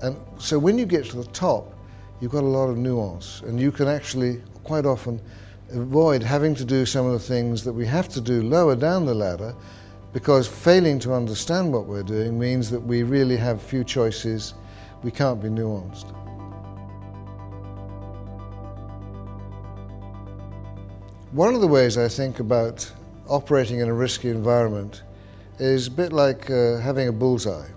And 0.00 0.16
so 0.38 0.58
when 0.58 0.78
you 0.78 0.86
get 0.86 1.04
to 1.06 1.16
the 1.16 1.30
top, 1.32 1.74
you've 2.20 2.32
got 2.32 2.44
a 2.44 2.46
lot 2.46 2.68
of 2.68 2.78
nuance, 2.78 3.42
and 3.42 3.60
you 3.60 3.72
can 3.72 3.88
actually 3.88 4.40
quite 4.64 4.86
often 4.86 5.20
avoid 5.70 6.22
having 6.22 6.54
to 6.54 6.64
do 6.64 6.86
some 6.86 7.06
of 7.06 7.12
the 7.12 7.18
things 7.18 7.64
that 7.64 7.72
we 7.72 7.86
have 7.86 8.08
to 8.08 8.20
do 8.20 8.42
lower 8.42 8.74
down 8.74 9.06
the 9.06 9.14
ladder 9.14 9.54
because 10.12 10.48
failing 10.48 10.98
to 10.98 11.12
understand 11.12 11.72
what 11.72 11.86
we're 11.86 12.02
doing 12.02 12.38
means 12.38 12.70
that 12.70 12.80
we 12.80 13.02
really 13.02 13.36
have 13.36 13.60
few 13.60 13.84
choices, 13.84 14.54
we 15.02 15.10
can't 15.10 15.42
be 15.42 15.48
nuanced. 15.48 16.14
One 21.32 21.54
of 21.54 21.60
the 21.60 21.66
ways 21.66 21.98
I 21.98 22.08
think 22.08 22.40
about 22.40 22.90
operating 23.28 23.80
in 23.80 23.88
a 23.88 23.92
risky 23.92 24.30
environment 24.30 25.02
is 25.58 25.86
a 25.86 25.90
bit 25.90 26.12
like 26.12 26.50
uh, 26.50 26.78
having 26.78 27.08
a 27.08 27.12
bullseye. 27.12 27.68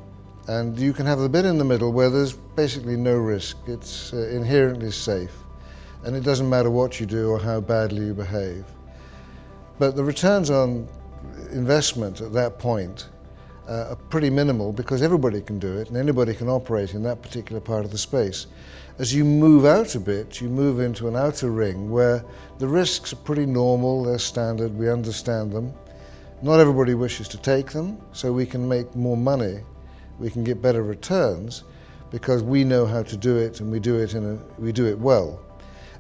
And 0.48 0.80
you 0.80 0.94
can 0.94 1.06
have 1.06 1.20
the 1.20 1.30
bit 1.30 1.46
in 1.46 1.58
the 1.58 1.66
middle 1.66 1.92
where 1.92 2.10
there's 2.10 2.34
basically 2.34 2.96
no 2.96 3.16
risk. 3.16 3.58
It's 3.68 4.14
uh, 4.14 4.30
inherently 4.30 4.92
safe. 4.92 5.41
And 6.04 6.16
it 6.16 6.24
doesn't 6.24 6.50
matter 6.50 6.70
what 6.70 7.00
you 7.00 7.06
do 7.06 7.30
or 7.30 7.40
how 7.40 7.62
badly 7.62 8.06
you 8.08 8.14
behave. 8.14 8.66
But 9.78 9.96
the 9.96 10.04
returns 10.04 10.50
on 10.50 10.88
investment 11.52 12.22
at 12.22 12.34
that 12.34 12.60
point 12.60 13.08
uh, 13.68 13.88
are 13.90 13.96
pretty 13.96 14.30
minimal 14.30 14.74
because 14.74 15.02
everybody 15.02 15.42
can 15.42 15.60
do 15.60 15.78
it 15.78 15.88
and 15.90 15.98
anybody 15.98 16.34
can 16.34 16.50
operate 16.50 16.94
in 16.94 17.04
that 17.04 17.22
particular 17.22 17.62
part 17.62 17.86
of 17.86 17.92
the 17.92 17.98
space. 17.98 18.48
As 19.00 19.14
you 19.14 19.24
move 19.24 19.66
out 19.66 19.96
a 19.96 20.00
bit, 20.00 20.42
you 20.42 20.50
move 20.50 20.80
into 20.80 21.08
an 21.08 21.16
outer 21.16 21.50
ring 21.50 21.90
where 21.90 22.24
the 22.60 22.68
risks 22.68 23.14
are 23.14 23.18
pretty 23.18 23.46
normal, 23.46 24.04
they're 24.04 24.20
standard, 24.20 24.78
we 24.78 24.90
understand 24.90 25.52
them. 25.52 25.74
Not 26.42 26.60
everybody 26.60 26.94
wishes 26.96 27.28
to 27.30 27.38
take 27.38 27.72
them, 27.72 27.98
so 28.14 28.34
we 28.34 28.46
can 28.46 28.68
make 28.68 28.96
more 28.96 29.18
money, 29.18 29.60
we 30.20 30.30
can 30.30 30.44
get 30.44 30.62
better 30.62 30.84
returns 30.84 31.64
because 32.10 32.44
we 32.44 32.64
know 32.64 32.86
how 32.86 33.04
to 33.04 33.16
do 33.16 33.38
it 33.38 33.62
and 33.62 33.72
we 33.72 33.80
do 33.80 33.98
it 33.98 34.14
in 34.16 34.26
a, 34.26 34.62
we 34.62 34.72
do 34.72 34.86
it 34.86 35.00
well. 35.00 35.40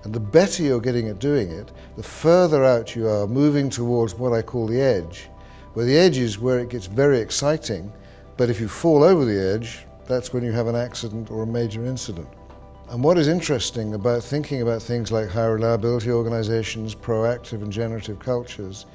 And 0.03 0.13
the 0.13 0.19
better 0.19 0.63
you're 0.63 0.79
getting 0.79 1.09
at 1.09 1.19
doing 1.19 1.51
it, 1.51 1.71
the 1.95 2.03
further 2.03 2.63
out 2.63 2.95
you 2.95 3.07
are 3.07 3.27
moving 3.27 3.69
towards 3.69 4.15
what 4.15 4.33
I 4.33 4.41
call 4.41 4.67
the 4.67 4.81
edge, 4.81 5.29
where 5.73 5.85
the 5.85 5.97
edge 5.97 6.17
is 6.17 6.39
where 6.39 6.59
it 6.59 6.69
gets 6.69 6.87
very 6.87 7.19
exciting, 7.19 7.91
but 8.35 8.49
if 8.49 8.59
you 8.59 8.67
fall 8.67 9.03
over 9.03 9.25
the 9.25 9.39
edge, 9.39 9.85
that's 10.07 10.33
when 10.33 10.43
you 10.43 10.51
have 10.51 10.67
an 10.67 10.75
accident 10.75 11.29
or 11.29 11.43
a 11.43 11.47
major 11.47 11.85
incident. 11.85 12.27
And 12.89 13.03
what 13.03 13.17
is 13.17 13.27
interesting 13.27 13.93
about 13.93 14.23
thinking 14.23 14.61
about 14.61 14.81
things 14.81 15.11
like 15.11 15.29
high 15.29 15.45
reliability 15.45 16.11
organizations, 16.11 16.93
proactive 16.93 17.61
and 17.61 17.71
generative 17.71 18.19
cultures 18.19 18.85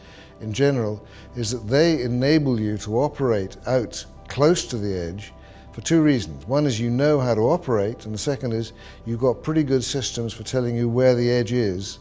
in 0.41 0.53
general, 0.53 1.03
is 1.35 1.53
that 1.53 1.67
they 1.67 2.03
enable 2.03 2.61
you 2.61 2.77
to 2.79 2.99
operate 2.99 3.57
out 3.67 4.05
close 4.29 4.67
to 4.67 4.77
the 4.77 4.95
edge 4.95 5.33
for 5.77 5.83
two 5.83 6.01
reasons. 6.01 6.47
One 6.47 6.65
is 6.65 6.81
you 6.81 6.89
know 6.89 7.21
how 7.21 7.35
to 7.35 7.51
operate, 7.51 8.07
and 8.07 8.15
the 8.15 8.19
second 8.19 8.55
is 8.55 8.73
you've 9.05 9.21
got 9.21 9.43
pretty 9.43 9.63
good 9.63 9.85
systems 9.85 10.33
for 10.33 10.43
telling 10.43 10.75
you 10.75 10.89
where 10.89 11.15
the 11.15 11.31
edge 11.31 11.53
is, 11.53 11.99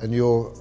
and 0.00 0.14
your 0.14 0.52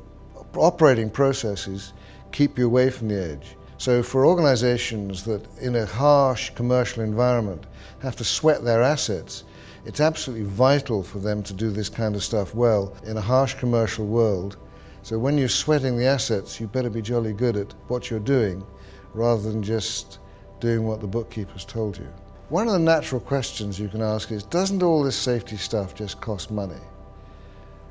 operating 0.55 1.12
processes 1.12 1.93
keep 2.31 2.57
you 2.57 2.65
away 2.65 2.89
from 2.89 3.10
the 3.10 3.22
edge. 3.22 3.55
So, 3.77 4.01
for 4.01 4.25
organizations 4.25 5.24
that 5.25 5.45
in 5.62 5.75
a 5.75 5.86
harsh 5.86 6.50
commercial 6.55 7.03
environment 7.03 7.67
have 8.00 8.15
to 8.15 8.24
sweat 8.24 8.63
their 8.63 8.81
assets, 8.81 9.43
it's 9.86 10.00
absolutely 10.00 10.48
vital 10.48 11.03
for 11.03 11.19
them 11.19 11.43
to 11.43 11.53
do 11.53 11.69
this 11.69 11.88
kind 11.88 12.15
of 12.15 12.24
stuff 12.24 12.55
well 12.55 12.95
in 13.05 13.15
a 13.15 13.22
harsh 13.22 13.53
commercial 13.53 14.07
world. 14.07 14.57
So, 15.03 15.19
when 15.19 15.38
you're 15.38 15.50
sweating 15.50 15.98
the 15.98 16.07
assets, 16.07 16.60
you 16.60 16.65
better 16.65 16.89
be 16.89 17.03
jolly 17.03 17.34
good 17.34 17.57
at 17.57 17.75
what 17.89 18.10
you're 18.10 18.19
doing 18.19 18.65
rather 19.13 19.51
than 19.51 19.62
just 19.62 20.17
doing 20.60 20.88
what 20.88 21.00
the 21.00 21.05
bookkeeper's 21.05 21.63
told 21.63 22.00
you. 22.00 22.07
One 22.50 22.68
of 22.68 22.74
the 22.74 22.80
natural 22.80 23.22
questions 23.22 23.80
you 23.80 23.88
can 23.88 24.04
ask 24.04 24.32
is 24.32 24.44
Doesn't 24.44 24.84
all 24.84 25.02
this 25.02 25.16
safety 25.16 25.58
stuff 25.58 25.96
just 25.96 26.22
cost 26.22 26.52
money? 26.52 26.82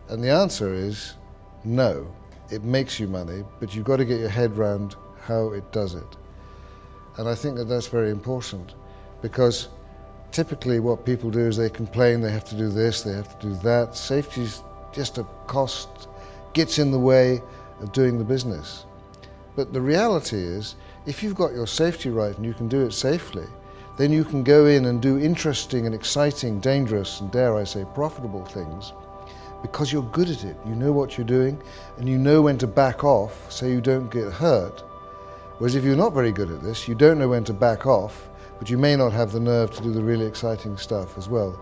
And 0.09 0.23
the 0.23 0.31
answer 0.31 0.73
is 0.73 1.15
no. 1.65 2.07
It 2.53 2.63
makes 2.63 3.01
you 3.01 3.09
money, 3.09 3.43
but 3.59 3.75
you've 3.75 3.85
got 3.85 3.97
to 3.97 4.05
get 4.05 4.21
your 4.21 4.29
head 4.29 4.57
around 4.57 4.95
how 5.23 5.49
it 5.49 5.73
does 5.73 5.95
it. 5.97 6.17
And 7.17 7.29
I 7.29 7.35
think 7.35 7.57
that 7.57 7.65
that's 7.65 7.89
very 7.89 8.11
important 8.11 8.75
because 9.23 9.71
typically 10.31 10.79
what 10.79 11.05
people 11.05 11.31
do 11.31 11.41
is 11.41 11.57
they 11.57 11.71
complain 11.71 12.21
they 12.21 12.31
have 12.31 12.45
to 12.45 12.57
do 12.57 12.69
this, 12.69 13.03
they 13.03 13.13
have 13.13 13.37
to 13.41 13.49
do 13.49 13.55
that. 13.57 13.97
Safety's 13.97 14.63
just 14.93 15.19
a 15.19 15.25
cost, 15.49 16.07
gets 16.53 16.79
in 16.79 16.93
the 16.93 16.99
way 16.99 17.43
of 17.81 17.93
doing 17.93 18.19
the 18.19 18.25
business. 18.25 18.85
But 19.57 19.73
the 19.73 19.81
reality 19.81 20.37
is, 20.37 20.77
if 21.07 21.25
you've 21.25 21.35
got 21.35 21.55
your 21.55 21.67
safety 21.67 22.11
right 22.11 22.37
and 22.37 22.47
you 22.47 22.55
can 22.55 22.69
do 22.69 22.83
it 22.83 22.93
safely, 22.93 23.47
then 23.97 24.11
you 24.11 24.25
can 24.25 24.43
go 24.43 24.67
in 24.67 24.87
and 24.87 25.01
do 25.01 25.19
interesting 25.19 25.87
and 25.87 25.95
exciting, 25.95 26.59
dangerous, 26.59 27.21
and 27.21 27.31
dare 27.31 27.57
I 27.57 27.65
say, 27.65 27.85
profitable 27.95 28.45
things 28.45 28.93
because 29.63 29.93
you're 29.93 30.03
good 30.03 30.29
at 30.29 30.45
it. 30.45 30.57
You 30.67 30.75
know 30.75 30.93
what 30.93 31.17
you're 31.17 31.27
doing 31.27 31.63
and 31.97 32.09
you 32.09 32.19
know 32.19 32.43
when 32.43 32.59
to 32.59 32.67
back 32.67 33.05
off 33.05 33.51
so 33.51 33.67
you 33.67 33.81
don't 33.81 34.11
get 34.11 34.31
hurt. 34.33 34.81
Whereas 35.59 35.75
if 35.77 35.85
you're 35.85 35.97
not 35.97 36.13
very 36.13 36.33
good 36.33 36.51
at 36.51 36.63
this, 36.63 36.89
you 36.89 36.95
don't 36.95 37.19
know 37.19 37.29
when 37.29 37.45
to 37.45 37.53
back 37.53 37.87
off, 37.87 38.29
but 38.59 38.69
you 38.69 38.77
may 38.77 38.97
not 38.97 39.13
have 39.13 39.33
the 39.33 39.41
nerve 39.41 39.71
to 39.77 39.83
do 39.83 39.93
the 39.93 40.03
really 40.03 40.27
exciting 40.27 40.77
stuff 40.77 41.17
as 41.17 41.29
well. 41.29 41.53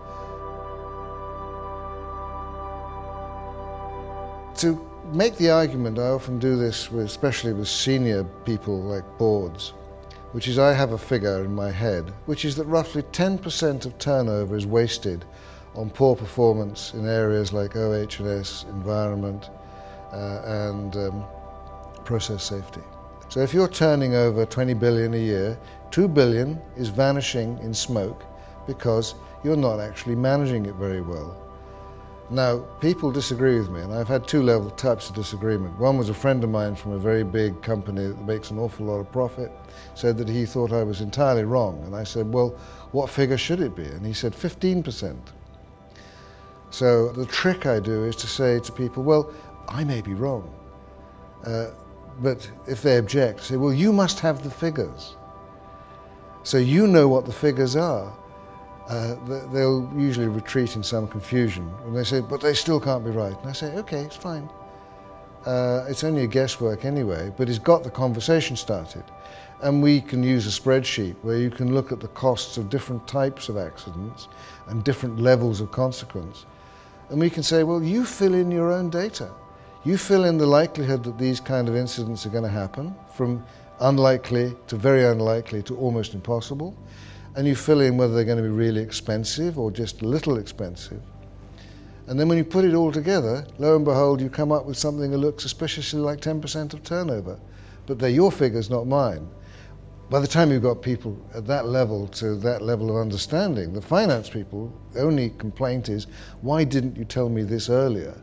To 4.57 4.85
make 5.13 5.37
the 5.37 5.51
argument, 5.51 5.99
I 5.99 6.07
often 6.07 6.39
do 6.39 6.55
this, 6.55 6.91
with, 6.91 7.05
especially 7.05 7.53
with 7.53 7.67
senior 7.67 8.23
people 8.45 8.81
like 8.81 9.05
boards 9.17 9.73
which 10.33 10.47
is 10.47 10.57
I 10.57 10.73
have 10.73 10.91
a 10.91 10.97
figure 10.97 11.45
in 11.45 11.53
my 11.53 11.71
head, 11.71 12.11
which 12.25 12.43
is 12.43 12.55
that 12.55 12.65
roughly 12.65 13.03
10% 13.03 13.85
of 13.85 13.97
turnover 13.99 14.55
is 14.55 14.65
wasted 14.65 15.25
on 15.75 15.91
poor 15.91 16.15
performance 16.15 16.93
in 16.95 17.07
areas 17.07 17.53
like 17.53 17.75
OH&S, 17.75 18.65
environment, 18.69 19.51
uh, 20.11 20.41
and 20.45 20.95
um, 20.95 21.23
process 22.03 22.43
safety. 22.43 22.81
So 23.29 23.41
if 23.41 23.53
you're 23.53 23.67
turning 23.67 24.15
over 24.15 24.45
20 24.45 24.73
billion 24.73 25.13
a 25.13 25.17
year, 25.17 25.57
2 25.91 26.07
billion 26.07 26.59
is 26.75 26.89
vanishing 26.89 27.59
in 27.59 27.73
smoke 27.73 28.23
because 28.65 29.13
you're 29.43 29.55
not 29.55 29.79
actually 29.79 30.15
managing 30.15 30.65
it 30.65 30.75
very 30.75 31.01
well. 31.01 31.37
Now, 32.29 32.59
people 32.79 33.11
disagree 33.11 33.59
with 33.59 33.69
me, 33.69 33.81
and 33.81 33.93
I've 33.93 34.07
had 34.07 34.27
two 34.27 34.41
level 34.41 34.69
types 34.71 35.09
of 35.09 35.15
disagreement. 35.15 35.77
One 35.77 35.97
was 35.97 36.09
a 36.09 36.13
friend 36.13 36.43
of 36.43 36.49
mine 36.49 36.75
from 36.75 36.93
a 36.93 36.97
very 36.97 37.23
big 37.23 37.61
company 37.61 38.07
that 38.07 38.25
makes 38.25 38.49
an 38.49 38.57
awful 38.57 38.85
lot 38.85 38.99
of 38.99 39.11
profit, 39.11 39.51
said 39.93 40.17
that 40.17 40.29
he 40.29 40.45
thought 40.45 40.71
I 40.71 40.83
was 40.83 41.01
entirely 41.01 41.43
wrong. 41.43 41.83
And 41.85 41.95
I 41.95 42.03
said, 42.03 42.31
Well, 42.31 42.49
what 42.91 43.09
figure 43.09 43.37
should 43.37 43.59
it 43.59 43.75
be? 43.75 43.83
And 43.83 44.05
he 44.05 44.13
said, 44.13 44.33
15%. 44.33 45.17
So 46.69 47.11
the 47.11 47.25
trick 47.25 47.65
I 47.65 47.79
do 47.79 48.05
is 48.05 48.15
to 48.17 48.27
say 48.27 48.59
to 48.59 48.71
people, 48.71 49.03
Well, 49.03 49.31
I 49.67 49.83
may 49.83 50.01
be 50.01 50.13
wrong. 50.13 50.49
Uh, 51.45 51.67
but 52.21 52.49
if 52.67 52.81
they 52.81 52.97
object, 52.97 53.41
say, 53.41 53.57
Well, 53.57 53.73
you 53.73 53.91
must 53.91 54.21
have 54.21 54.43
the 54.43 54.49
figures. 54.49 55.17
So 56.43 56.57
you 56.57 56.87
know 56.87 57.07
what 57.07 57.25
the 57.25 57.33
figures 57.33 57.75
are 57.75 58.13
uh, 58.89 59.15
they'll 59.53 59.89
usually 59.95 60.27
retreat 60.27 60.75
in 60.75 60.83
some 60.83 61.07
confusion. 61.07 61.71
And 61.85 61.95
they 61.95 62.03
say, 62.03 62.19
but 62.19 62.41
they 62.41 62.53
still 62.53 62.79
can't 62.79 63.03
be 63.03 63.11
right. 63.11 63.37
And 63.39 63.49
I 63.49 63.53
say, 63.53 63.73
okay, 63.77 64.01
it's 64.01 64.15
fine. 64.15 64.49
Uh, 65.45 65.85
it's 65.89 66.03
only 66.03 66.23
a 66.23 66.27
guesswork 66.27 66.85
anyway, 66.85 67.31
but 67.37 67.49
it's 67.49 67.59
got 67.59 67.83
the 67.83 67.89
conversation 67.89 68.55
started. 68.55 69.03
And 69.61 69.81
we 69.81 70.01
can 70.01 70.23
use 70.23 70.45
a 70.45 70.61
spreadsheet 70.61 71.15
where 71.21 71.37
you 71.37 71.49
can 71.49 71.73
look 71.73 71.91
at 71.91 71.99
the 71.99 72.09
costs 72.09 72.57
of 72.57 72.69
different 72.69 73.07
types 73.07 73.49
of 73.49 73.57
accidents 73.57 74.27
and 74.67 74.83
different 74.83 75.19
levels 75.19 75.61
of 75.61 75.71
consequence. 75.71 76.45
And 77.09 77.19
we 77.19 77.29
can 77.29 77.43
say, 77.43 77.63
well, 77.63 77.83
you 77.83 78.05
fill 78.05 78.33
in 78.33 78.51
your 78.51 78.71
own 78.71 78.89
data. 78.89 79.29
You 79.85 79.97
fill 79.97 80.25
in 80.25 80.37
the 80.37 80.47
likelihood 80.47 81.03
that 81.03 81.17
these 81.17 81.39
kind 81.39 81.67
of 81.67 81.75
incidents 81.75 82.25
are 82.25 82.29
going 82.29 82.43
to 82.43 82.49
happen 82.49 82.95
from 83.13 83.45
unlikely 83.79 84.55
to 84.67 84.77
very 84.77 85.05
unlikely 85.05 85.61
to 85.63 85.75
almost 85.77 86.13
impossible 86.13 86.75
and 87.35 87.47
you 87.47 87.55
fill 87.55 87.81
in 87.81 87.97
whether 87.97 88.13
they're 88.13 88.25
going 88.25 88.37
to 88.37 88.43
be 88.43 88.49
really 88.49 88.81
expensive 88.81 89.57
or 89.57 89.71
just 89.71 90.01
a 90.01 90.07
little 90.07 90.37
expensive. 90.37 91.01
And 92.07 92.19
then 92.19 92.27
when 92.27 92.37
you 92.37 92.43
put 92.43 92.65
it 92.65 92.75
all 92.75 92.91
together, 92.91 93.45
lo 93.59 93.75
and 93.75 93.85
behold, 93.85 94.21
you 94.21 94.29
come 94.29 94.51
up 94.51 94.65
with 94.65 94.77
something 94.77 95.09
that 95.11 95.17
looks 95.17 95.43
suspiciously 95.43 95.99
like 95.99 96.19
10% 96.19 96.73
of 96.73 96.83
turnover. 96.83 97.39
But 97.85 97.97
they're 97.97 98.09
your 98.09 98.31
figures, 98.31 98.69
not 98.69 98.87
mine. 98.87 99.27
By 100.09 100.19
the 100.19 100.27
time 100.27 100.51
you've 100.51 100.63
got 100.63 100.81
people 100.81 101.17
at 101.33 101.47
that 101.47 101.67
level 101.67 102.07
to 102.09 102.35
that 102.35 102.61
level 102.61 102.89
of 102.89 102.97
understanding, 102.97 103.73
the 103.73 103.81
finance 103.81 104.29
people, 104.29 104.71
the 104.91 105.01
only 105.01 105.29
complaint 105.31 105.89
is, 105.89 106.07
why 106.41 106.65
didn't 106.65 106.97
you 106.97 107.05
tell 107.05 107.29
me 107.29 107.41
this 107.41 107.69
earlier? 107.69 108.15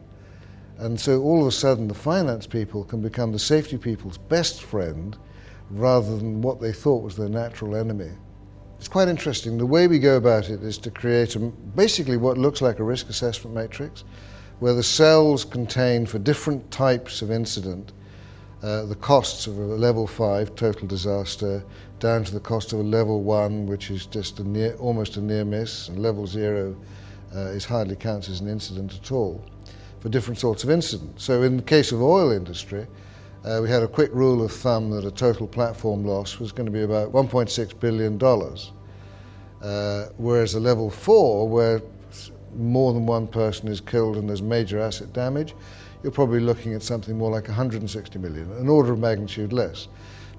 And 0.79 0.99
so 0.99 1.23
all 1.23 1.41
of 1.41 1.47
a 1.47 1.53
sudden, 1.53 1.89
the 1.89 1.95
finance 1.95 2.47
people 2.47 2.85
can 2.85 3.03
become 3.03 3.33
the 3.33 3.39
safety 3.39 3.77
people's 3.77 4.19
best 4.19 4.63
friend 4.63 5.17
rather 5.71 6.17
than 6.17 6.43
what 6.43 6.61
they 6.61 6.73
thought 6.73 7.03
was 7.03 7.17
their 7.17 7.29
natural 7.29 7.75
enemy. 7.75 8.11
It's 8.81 8.89
quite 8.89 9.09
interesting. 9.09 9.59
The 9.59 9.67
way 9.67 9.89
we 9.89 9.99
go 9.99 10.17
about 10.17 10.49
it 10.49 10.63
is 10.63 10.79
to 10.79 10.91
create 10.91 11.37
a, 11.37 11.39
basically 11.39 12.17
what 12.17 12.39
looks 12.39 12.63
like 12.63 12.79
a 12.79 12.83
risk 12.83 13.11
assessment 13.11 13.55
matrix, 13.55 14.05
where 14.61 14.73
the 14.73 14.83
cells 14.83 15.45
contain 15.45 16.07
for 16.07 16.19
different 16.19 16.71
types 16.71 17.21
of 17.21 17.31
incident 17.31 17.93
uh, 18.63 18.87
the 18.87 18.95
costs 18.95 19.47
of 19.47 19.59
a 19.59 19.61
level 19.61 20.07
five 20.07 20.55
total 20.55 20.89
disaster 20.89 21.63
down 21.99 22.25
to 22.25 22.33
the 22.33 22.41
cost 22.41 22.73
of 22.73 22.79
a 22.79 22.83
level 22.83 23.23
one, 23.23 23.67
which 23.67 23.91
is 23.91 24.07
just 24.07 24.41
a 24.41 24.45
near, 24.45 24.75
almost 24.77 25.19
a 25.19 25.21
near 25.21 25.45
miss, 25.45 25.89
and 25.89 25.99
level 25.99 26.27
zero, 26.27 26.75
uh, 27.37 27.49
is 27.49 27.67
hardly 27.67 27.97
counts 27.97 28.31
as 28.31 28.41
an 28.41 28.49
incident 28.49 28.95
at 28.95 29.13
all 29.13 29.45
for 30.01 30.09
different 30.09 30.39
sorts 30.39 30.65
of 30.65 30.71
incidents. 30.71 31.23
So 31.23 31.43
in 31.43 31.59
the 31.59 31.63
case 31.63 31.93
of 31.93 32.01
oil 32.01 32.31
industry, 32.31 32.87
uh, 33.45 33.61
we 33.63 33.71
had 33.71 33.83
a 33.83 33.89
quick 33.89 34.11
rule 34.13 34.45
of 34.45 34.53
thumb 34.53 34.91
that 34.91 35.05
a 35.05 35.11
total 35.11 35.47
platform 35.47 36.05
loss 36.05 36.39
was 36.39 36.53
going 36.53 36.67
to 36.67 36.73
be 36.73 36.83
about 36.83 37.13
1.6 37.13 37.81
billion 37.81 38.19
dollars, 38.19 38.73
uh, 39.63 40.07
whereas 40.19 40.55
a 40.55 40.61
level 40.61 40.91
four, 40.91 41.49
where 41.49 41.81
more 42.57 42.93
than 42.93 43.07
one 43.07 43.27
person 43.27 43.69
is 43.69 43.81
killed 43.81 44.17
and 44.17 44.29
there's 44.29 44.43
major 44.43 44.79
asset 44.79 45.13
damage, 45.13 45.55
you're 46.03 46.13
probably 46.13 46.41
looking 46.41 46.75
at 46.75 46.83
something 46.83 47.17
more 47.17 47.31
like 47.31 47.47
160 47.47 48.19
million, 48.19 48.51
an 48.53 48.69
order 48.69 48.93
of 48.93 48.99
magnitude 48.99 49.53
less. 49.53 49.89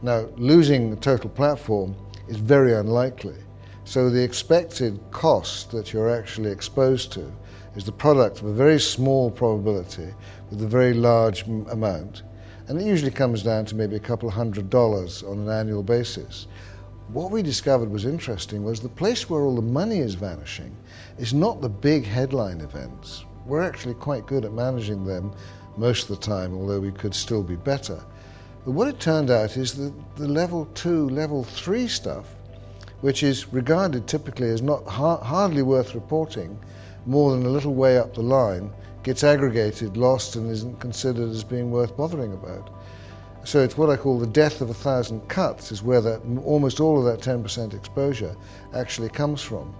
Now, 0.01 0.27
losing 0.35 0.93
a 0.93 0.95
total 0.95 1.29
platform 1.29 1.95
is 2.27 2.37
very 2.37 2.73
unlikely. 2.73 3.35
So 3.83 4.09
the 4.09 4.23
expected 4.23 4.99
cost 5.11 5.71
that 5.71 5.93
you're 5.93 6.09
actually 6.09 6.51
exposed 6.51 7.11
to 7.13 7.31
is 7.75 7.83
the 7.83 7.91
product 7.91 8.39
of 8.39 8.45
a 8.45 8.53
very 8.53 8.79
small 8.79 9.31
probability 9.31 10.13
with 10.49 10.61
a 10.61 10.67
very 10.67 10.93
large 10.93 11.43
amount. 11.43 12.23
And 12.67 12.79
it 12.79 12.85
usually 12.85 13.11
comes 13.11 13.43
down 13.43 13.65
to 13.65 13.75
maybe 13.75 13.95
a 13.95 13.99
couple 13.99 14.29
of 14.29 14.35
hundred 14.35 14.69
dollars 14.69 15.23
on 15.23 15.39
an 15.39 15.49
annual 15.49 15.83
basis. 15.83 16.47
What 17.11 17.31
we 17.31 17.41
discovered 17.41 17.91
was 17.91 18.05
interesting 18.05 18.63
was 18.63 18.79
the 18.79 18.87
place 18.87 19.29
where 19.29 19.41
all 19.41 19.55
the 19.55 19.61
money 19.61 19.99
is 19.99 20.13
vanishing 20.13 20.75
is 21.17 21.33
not 21.33 21.59
the 21.59 21.69
big 21.69 22.05
headline 22.05 22.61
events. 22.61 23.25
We're 23.45 23.63
actually 23.63 23.95
quite 23.95 24.27
good 24.27 24.45
at 24.45 24.53
managing 24.53 25.03
them 25.03 25.33
most 25.75 26.03
of 26.03 26.19
the 26.19 26.25
time, 26.25 26.53
although 26.53 26.79
we 26.79 26.91
could 26.91 27.13
still 27.13 27.43
be 27.43 27.55
better. 27.55 27.99
But 28.63 28.71
what 28.71 28.87
it 28.87 28.99
turned 28.99 29.31
out 29.31 29.57
is 29.57 29.73
that 29.73 29.93
the 30.15 30.27
level 30.27 30.67
two, 30.73 31.09
level 31.09 31.43
three 31.43 31.87
stuff, 31.87 32.35
which 33.01 33.23
is 33.23 33.51
regarded 33.51 34.07
typically 34.07 34.49
as 34.49 34.61
not 34.61 34.85
hardly 34.85 35.63
worth 35.63 35.95
reporting, 35.95 36.57
more 37.05 37.31
than 37.31 37.45
a 37.45 37.49
little 37.49 37.73
way 37.73 37.97
up 37.97 38.13
the 38.13 38.21
line, 38.21 38.71
gets 39.03 39.23
aggregated, 39.23 39.97
lost, 39.97 40.35
and 40.35 40.49
isn't 40.49 40.79
considered 40.79 41.29
as 41.29 41.43
being 41.43 41.71
worth 41.71 41.95
bothering 41.97 42.33
about. 42.33 42.69
So 43.43 43.59
it's 43.63 43.77
what 43.77 43.89
I 43.89 43.97
call 43.97 44.19
the 44.19 44.27
death 44.27 44.61
of 44.61 44.69
a 44.69 44.73
thousand 44.73 45.27
cuts, 45.27 45.71
is 45.71 45.81
where 45.81 46.01
that 46.01 46.21
almost 46.43 46.79
all 46.79 46.99
of 46.99 47.05
that 47.05 47.25
10% 47.27 47.73
exposure 47.73 48.35
actually 48.75 49.09
comes 49.09 49.41
from. 49.41 49.73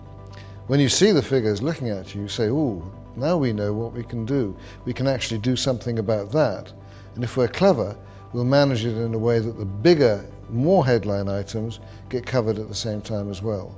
When 0.67 0.79
you 0.79 0.89
see 0.89 1.11
the 1.11 1.21
figures 1.21 1.61
looking 1.61 1.89
at 1.89 2.15
you, 2.15 2.21
you 2.21 2.27
say, 2.27 2.49
"Oh, 2.49 2.81
now 3.15 3.37
we 3.37 3.53
know 3.53 3.73
what 3.73 3.93
we 3.93 4.03
can 4.03 4.25
do. 4.25 4.55
We 4.85 4.93
can 4.93 5.07
actually 5.07 5.39
do 5.39 5.55
something 5.55 5.99
about 5.99 6.31
that." 6.31 6.71
And 7.13 7.23
if 7.23 7.37
we're 7.37 7.47
clever, 7.47 7.95
we'll 8.33 8.45
manage 8.45 8.85
it 8.85 8.97
in 8.97 9.13
a 9.13 9.19
way 9.19 9.39
that 9.39 9.59
the 9.59 9.65
bigger, 9.65 10.25
more 10.49 10.85
headline 10.85 11.27
items 11.27 11.79
get 12.09 12.25
covered 12.25 12.57
at 12.57 12.67
the 12.67 12.75
same 12.75 13.01
time 13.01 13.29
as 13.29 13.43
well. 13.43 13.75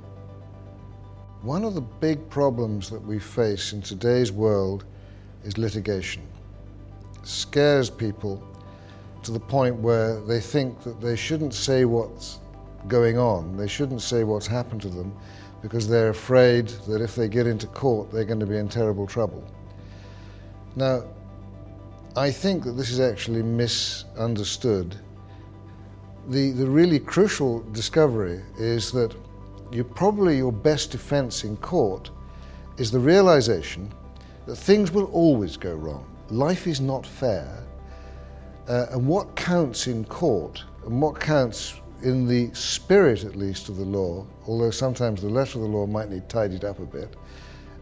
One 1.42 1.64
of 1.64 1.74
the 1.74 1.82
big 1.82 2.30
problems 2.30 2.88
that 2.88 3.04
we 3.04 3.18
face 3.18 3.72
in 3.74 3.82
today's 3.82 4.32
world 4.32 4.84
is 5.44 5.58
litigation. 5.58 6.22
It 7.20 7.26
scares 7.26 7.90
people 7.90 8.42
to 9.22 9.32
the 9.32 9.40
point 9.40 9.76
where 9.76 10.20
they 10.20 10.40
think 10.40 10.82
that 10.82 11.00
they 11.00 11.16
shouldn't 11.16 11.54
say 11.54 11.84
what's 11.84 12.38
going 12.88 13.18
on, 13.18 13.56
they 13.56 13.68
shouldn't 13.68 14.02
say 14.02 14.24
what's 14.24 14.46
happened 14.46 14.82
to 14.82 14.88
them, 14.88 15.14
because 15.62 15.88
they're 15.88 16.10
afraid 16.10 16.68
that 16.88 17.00
if 17.00 17.14
they 17.14 17.28
get 17.28 17.46
into 17.46 17.66
court, 17.68 18.10
they're 18.10 18.24
going 18.24 18.40
to 18.40 18.46
be 18.46 18.58
in 18.58 18.68
terrible 18.68 19.06
trouble. 19.06 19.42
Now, 20.76 21.04
I 22.16 22.30
think 22.30 22.64
that 22.64 22.72
this 22.72 22.90
is 22.90 23.00
actually 23.00 23.42
misunderstood. 23.42 24.96
The, 26.28 26.52
the 26.52 26.66
really 26.66 26.98
crucial 26.98 27.60
discovery 27.72 28.42
is 28.58 28.92
that 28.92 29.14
you 29.72 29.84
probably 29.84 30.36
your 30.36 30.52
best 30.52 30.90
defense 30.90 31.44
in 31.44 31.56
court 31.56 32.10
is 32.76 32.90
the 32.90 32.98
realization 32.98 33.90
that 34.46 34.56
things 34.56 34.92
will 34.92 35.06
always 35.06 35.56
go 35.56 35.74
wrong. 35.74 36.06
Life 36.30 36.66
is 36.66 36.80
not 36.80 37.06
fair. 37.06 37.62
Uh, 38.68 38.86
and 38.90 39.06
what 39.06 39.34
counts 39.36 39.86
in 39.86 40.04
court 40.04 40.64
and 40.86 41.00
what 41.00 41.20
counts 41.20 41.80
in 42.02 42.26
the 42.26 42.52
spirit, 42.54 43.24
at 43.24 43.36
least, 43.36 43.68
of 43.68 43.76
the 43.76 43.84
law, 43.84 44.26
although 44.46 44.70
sometimes 44.70 45.22
the 45.22 45.28
letter 45.28 45.58
of 45.58 45.62
the 45.62 45.68
law 45.70 45.86
might 45.86 46.10
need 46.10 46.28
tidied 46.28 46.64
up 46.64 46.78
a 46.78 46.84
bit. 46.84 47.14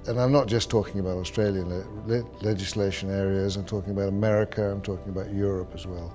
And 0.07 0.21
I'm 0.21 0.33
not 0.33 0.49
just 0.49 0.71
talking 0.71 1.01
about 1.01 1.19
Australian 1.19 1.69
le- 2.07 2.25
legislation 2.41 3.11
areas, 3.11 3.57
I'm 3.57 3.65
talking 3.65 3.93
about 3.93 4.09
America, 4.09 4.71
I'm 4.71 4.83
talking 4.83 5.09
about 5.09 5.33
Europe 5.33 5.73
as 5.75 5.87
well. 5.87 6.13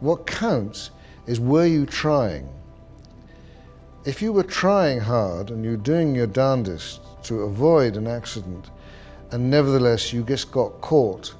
What 0.00 0.26
counts 0.26 0.90
is 1.26 1.40
were 1.40 1.66
you 1.66 1.86
trying? 1.86 2.48
If 4.04 4.22
you 4.22 4.32
were 4.32 4.44
trying 4.44 5.00
hard 5.00 5.50
and 5.50 5.64
you're 5.64 5.76
doing 5.76 6.14
your 6.14 6.26
darndest 6.26 7.00
to 7.24 7.42
avoid 7.42 7.96
an 7.96 8.06
accident, 8.06 8.70
and 9.32 9.50
nevertheless 9.50 10.12
you 10.12 10.22
just 10.22 10.50
got 10.50 10.80
caught 10.80 11.34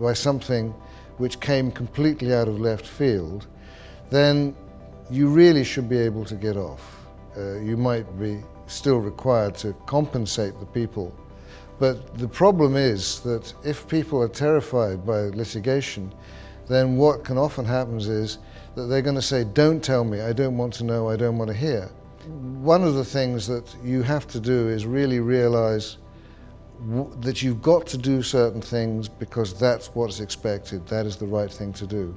by 0.00 0.12
something 0.12 0.74
which 1.18 1.40
came 1.40 1.70
completely 1.70 2.32
out 2.32 2.48
of 2.48 2.60
left 2.60 2.86
field, 2.86 3.46
then 4.10 4.54
you 5.10 5.28
really 5.28 5.64
should 5.64 5.88
be 5.88 5.98
able 5.98 6.24
to 6.24 6.34
get 6.34 6.56
off. 6.56 7.06
Uh, 7.36 7.58
you 7.58 7.76
might 7.76 8.06
be 8.18 8.42
still 8.66 8.98
required 8.98 9.54
to 9.56 9.72
compensate 9.86 10.58
the 10.60 10.66
people. 10.66 11.14
But 11.78 12.18
the 12.18 12.28
problem 12.28 12.76
is 12.76 13.20
that 13.20 13.52
if 13.64 13.86
people 13.88 14.22
are 14.22 14.28
terrified 14.28 15.06
by 15.06 15.20
litigation, 15.28 16.12
then 16.68 16.96
what 16.96 17.24
can 17.24 17.38
often 17.38 17.64
happen 17.64 17.98
is 17.98 18.38
that 18.74 18.84
they're 18.84 19.02
going 19.02 19.16
to 19.16 19.22
say, 19.22 19.44
Don't 19.44 19.82
tell 19.82 20.04
me, 20.04 20.20
I 20.20 20.32
don't 20.32 20.56
want 20.56 20.74
to 20.74 20.84
know, 20.84 21.08
I 21.08 21.16
don't 21.16 21.38
want 21.38 21.50
to 21.50 21.56
hear. 21.56 21.90
One 22.60 22.84
of 22.84 22.94
the 22.94 23.04
things 23.04 23.46
that 23.46 23.74
you 23.82 24.02
have 24.02 24.26
to 24.28 24.40
do 24.40 24.68
is 24.68 24.86
really 24.86 25.20
realize 25.20 25.96
that 27.20 27.42
you've 27.42 27.62
got 27.62 27.86
to 27.88 27.98
do 27.98 28.22
certain 28.22 28.60
things 28.60 29.08
because 29.08 29.58
that's 29.58 29.88
what's 29.94 30.20
expected, 30.20 30.86
that 30.86 31.06
is 31.06 31.16
the 31.16 31.26
right 31.26 31.52
thing 31.52 31.72
to 31.72 31.86
do. 31.86 32.14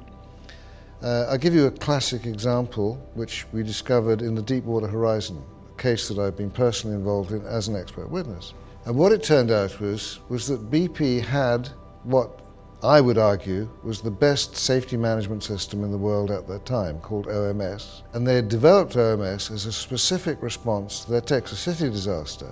Uh, 1.01 1.25
I'll 1.29 1.37
give 1.37 1.55
you 1.55 1.65
a 1.65 1.71
classic 1.71 2.27
example 2.27 2.95
which 3.15 3.47
we 3.51 3.63
discovered 3.63 4.21
in 4.21 4.35
the 4.35 4.41
Deepwater 4.41 4.87
Horizon, 4.87 5.41
a 5.71 5.81
case 5.81 6.07
that 6.07 6.19
I've 6.19 6.37
been 6.37 6.51
personally 6.51 6.95
involved 6.95 7.31
in 7.31 7.43
as 7.45 7.67
an 7.67 7.75
expert 7.75 8.09
witness. 8.09 8.53
And 8.85 8.95
what 8.95 9.11
it 9.11 9.23
turned 9.23 9.49
out 9.49 9.79
was, 9.79 10.19
was 10.29 10.47
that 10.47 10.69
BP 10.69 11.21
had 11.21 11.69
what 12.03 12.41
I 12.83 12.99
would 12.99 13.19
argue 13.19 13.69
was 13.83 14.01
the 14.01 14.09
best 14.09 14.55
safety 14.55 14.97
management 14.97 15.43
system 15.43 15.83
in 15.83 15.91
the 15.91 15.97
world 15.97 16.31
at 16.31 16.47
that 16.47 16.65
time, 16.65 16.99
called 16.99 17.27
OMS. 17.27 18.01
And 18.13 18.25
they 18.25 18.35
had 18.35 18.49
developed 18.49 18.95
OMS 18.95 19.51
as 19.51 19.67
a 19.67 19.71
specific 19.71 20.41
response 20.41 21.05
to 21.05 21.11
their 21.11 21.21
Texas 21.21 21.59
City 21.59 21.91
disaster. 21.91 22.51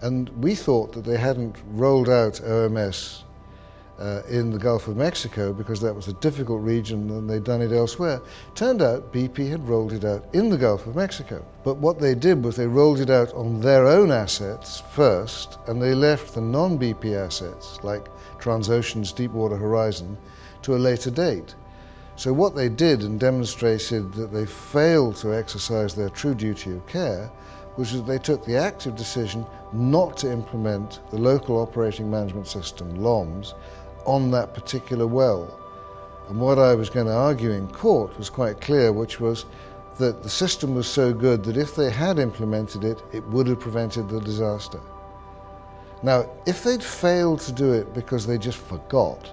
And 0.00 0.28
we 0.42 0.54
thought 0.54 0.92
that 0.92 1.04
they 1.04 1.16
hadn't 1.16 1.56
rolled 1.72 2.08
out 2.08 2.34
OMS 2.34 3.24
uh, 3.98 4.22
in 4.28 4.50
the 4.50 4.58
Gulf 4.58 4.86
of 4.86 4.96
Mexico 4.96 5.52
because 5.52 5.80
that 5.80 5.94
was 5.94 6.06
a 6.06 6.12
difficult 6.14 6.62
region 6.62 7.10
and 7.10 7.28
they'd 7.28 7.44
done 7.44 7.60
it 7.60 7.72
elsewhere. 7.72 8.20
Turned 8.54 8.80
out 8.80 9.12
BP 9.12 9.50
had 9.50 9.68
rolled 9.68 9.92
it 9.92 10.04
out 10.04 10.24
in 10.32 10.50
the 10.50 10.56
Gulf 10.56 10.86
of 10.86 10.94
Mexico. 10.94 11.44
But 11.64 11.78
what 11.78 11.98
they 11.98 12.14
did 12.14 12.44
was 12.44 12.56
they 12.56 12.66
rolled 12.66 13.00
it 13.00 13.10
out 13.10 13.32
on 13.34 13.60
their 13.60 13.86
own 13.86 14.12
assets 14.12 14.82
first 14.92 15.58
and 15.66 15.82
they 15.82 15.94
left 15.94 16.34
the 16.34 16.40
non 16.40 16.78
BP 16.78 17.14
assets, 17.16 17.78
like 17.82 18.08
Transocean's 18.38 19.12
Deepwater 19.12 19.56
Horizon, 19.56 20.16
to 20.62 20.76
a 20.76 20.78
later 20.78 21.10
date. 21.10 21.54
So 22.14 22.32
what 22.32 22.54
they 22.54 22.68
did 22.68 23.02
and 23.02 23.18
demonstrated 23.18 24.12
that 24.14 24.32
they 24.32 24.46
failed 24.46 25.16
to 25.16 25.34
exercise 25.34 25.94
their 25.94 26.08
true 26.08 26.34
duty 26.34 26.72
of 26.72 26.86
care 26.86 27.30
was 27.78 27.92
that 27.92 28.06
they 28.06 28.18
took 28.18 28.44
the 28.44 28.56
active 28.56 28.96
decision 28.96 29.46
not 29.72 30.16
to 30.16 30.30
implement 30.30 30.98
the 31.10 31.16
local 31.16 31.58
operating 31.58 32.10
management 32.10 32.48
system, 32.48 32.92
LOMS, 32.96 33.54
on 34.04 34.32
that 34.32 34.52
particular 34.52 35.06
well. 35.06 35.58
And 36.28 36.40
what 36.40 36.58
I 36.58 36.74
was 36.74 36.90
going 36.90 37.06
to 37.06 37.14
argue 37.14 37.52
in 37.52 37.68
court 37.68 38.18
was 38.18 38.28
quite 38.28 38.60
clear, 38.60 38.92
which 38.92 39.20
was 39.20 39.46
that 39.98 40.24
the 40.24 40.28
system 40.28 40.74
was 40.74 40.88
so 40.88 41.12
good 41.12 41.44
that 41.44 41.56
if 41.56 41.76
they 41.76 41.88
had 41.88 42.18
implemented 42.18 42.82
it, 42.82 43.00
it 43.12 43.24
would 43.28 43.46
have 43.46 43.60
prevented 43.60 44.08
the 44.08 44.20
disaster. 44.20 44.80
Now, 46.02 46.28
if 46.46 46.64
they'd 46.64 46.82
failed 46.82 47.40
to 47.42 47.52
do 47.52 47.72
it 47.72 47.94
because 47.94 48.26
they 48.26 48.38
just 48.38 48.58
forgot, 48.58 49.32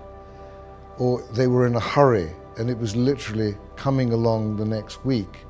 or 1.00 1.24
they 1.34 1.48
were 1.48 1.66
in 1.66 1.76
a 1.76 1.80
hurry 1.80 2.32
and 2.58 2.70
it 2.70 2.78
was 2.78 2.96
literally 2.96 3.58
coming 3.76 4.14
along 4.14 4.58
the 4.58 4.66
next 4.66 5.04
week, 5.04 5.46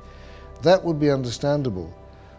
that 0.62 0.82
would 0.82 0.98
be 0.98 1.10
understandable. 1.10 1.92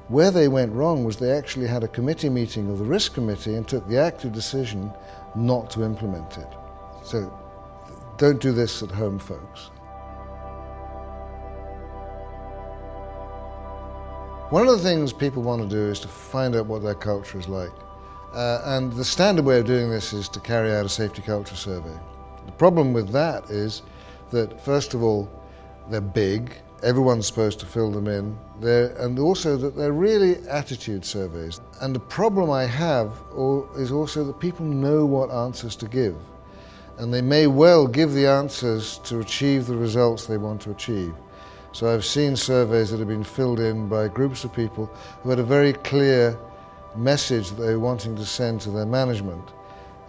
Where 0.10 0.32
they 0.32 0.48
went 0.48 0.72
wrong 0.72 1.04
was 1.04 1.17
they 1.17 1.32
actually 1.32 1.67
had 1.67 1.84
a 1.84 1.88
committee 1.88 2.30
meeting 2.30 2.70
of 2.70 2.80
the 2.80 2.86
risk 2.86 3.13
committee 3.13 3.56
and 3.56 3.67
took 3.67 3.86
the 3.88 3.98
active 3.98 4.32
decision 4.32 4.91
not 5.36 5.70
to 5.72 5.84
implement 5.84 6.38
it. 6.38 6.48
So 7.04 7.32
don't 8.17 8.39
do 8.39 8.54
this 8.54 8.82
at 8.82 8.89
home, 8.89 9.20
folks. 9.20 9.70
One 14.50 14.65
of 14.65 14.78
the 14.78 14.84
things 14.84 15.12
people 15.12 15.43
want 15.43 15.62
to 15.62 15.67
do 15.67 15.91
is 15.91 16.00
to 16.00 16.08
find 16.08 16.56
out 16.56 16.67
what 16.67 16.82
their 16.82 16.96
culture 16.96 17.38
is 17.38 17.50
like. 17.50 17.72
Uh, 18.34 18.62
and 18.63 18.93
the 18.93 19.04
standard 19.04 19.43
way 19.43 19.60
of 19.60 19.65
doing 19.65 19.89
this 19.89 20.13
is 20.13 20.30
to 20.30 20.39
carry 20.39 20.74
out 20.74 20.86
a 20.86 20.89
safety 20.89 21.22
culture 21.22 21.56
survey. 21.56 21.93
The 22.46 22.54
problem 22.54 22.93
with 22.93 23.10
that 23.12 23.50
is 23.50 23.82
that, 24.32 24.62
first 24.63 24.93
of 24.93 25.04
all, 25.04 25.30
they're 25.89 26.00
big, 26.00 26.54
everyone's 26.84 27.28
supposed 27.28 27.60
to 27.60 27.66
fill 27.66 27.92
them 27.92 28.08
in, 28.08 28.38
they're, 28.60 28.96
and 28.98 29.20
also 29.20 29.58
that 29.58 29.76
they're 29.76 29.94
really 29.94 30.38
attitude 30.48 31.04
surveys. 31.04 31.60
And 31.82 31.96
the 31.96 32.00
problem 32.00 32.50
I 32.52 32.66
have 32.66 33.13
is 33.76 33.92
also 33.92 34.24
that 34.26 34.40
people 34.40 34.66
know 34.66 35.06
what 35.06 35.32
answers 35.32 35.76
to 35.78 35.88
give. 35.88 36.16
And 36.98 37.13
they 37.13 37.22
may 37.22 37.48
well 37.48 37.88
give 37.88 38.13
the 38.13 38.28
answers 38.28 39.00
to 39.00 39.20
achieve 39.20 39.68
the 39.68 39.76
results 39.76 40.26
they 40.26 40.38
want 40.38 40.62
to 40.62 40.72
achieve. 40.72 41.13
So 41.72 41.94
I've 41.94 42.06
seen 42.06 42.36
surveys 42.36 42.90
that 42.90 42.98
have 43.00 43.08
been 43.08 43.24
filled 43.24 43.60
in 43.60 43.88
by 43.88 44.08
groups 44.08 44.44
of 44.44 44.54
people 44.54 44.88
who 45.22 45.30
had 45.30 45.38
a 45.40 45.44
very 45.44 45.74
clear 45.74 46.38
message 46.96 47.50
that 47.50 47.62
they 47.62 47.74
were 47.74 47.80
wanting 47.80 48.16
to 48.16 48.26
send 48.26 48.62
to 48.62 48.72
their 48.72 48.86
management. 48.86 49.52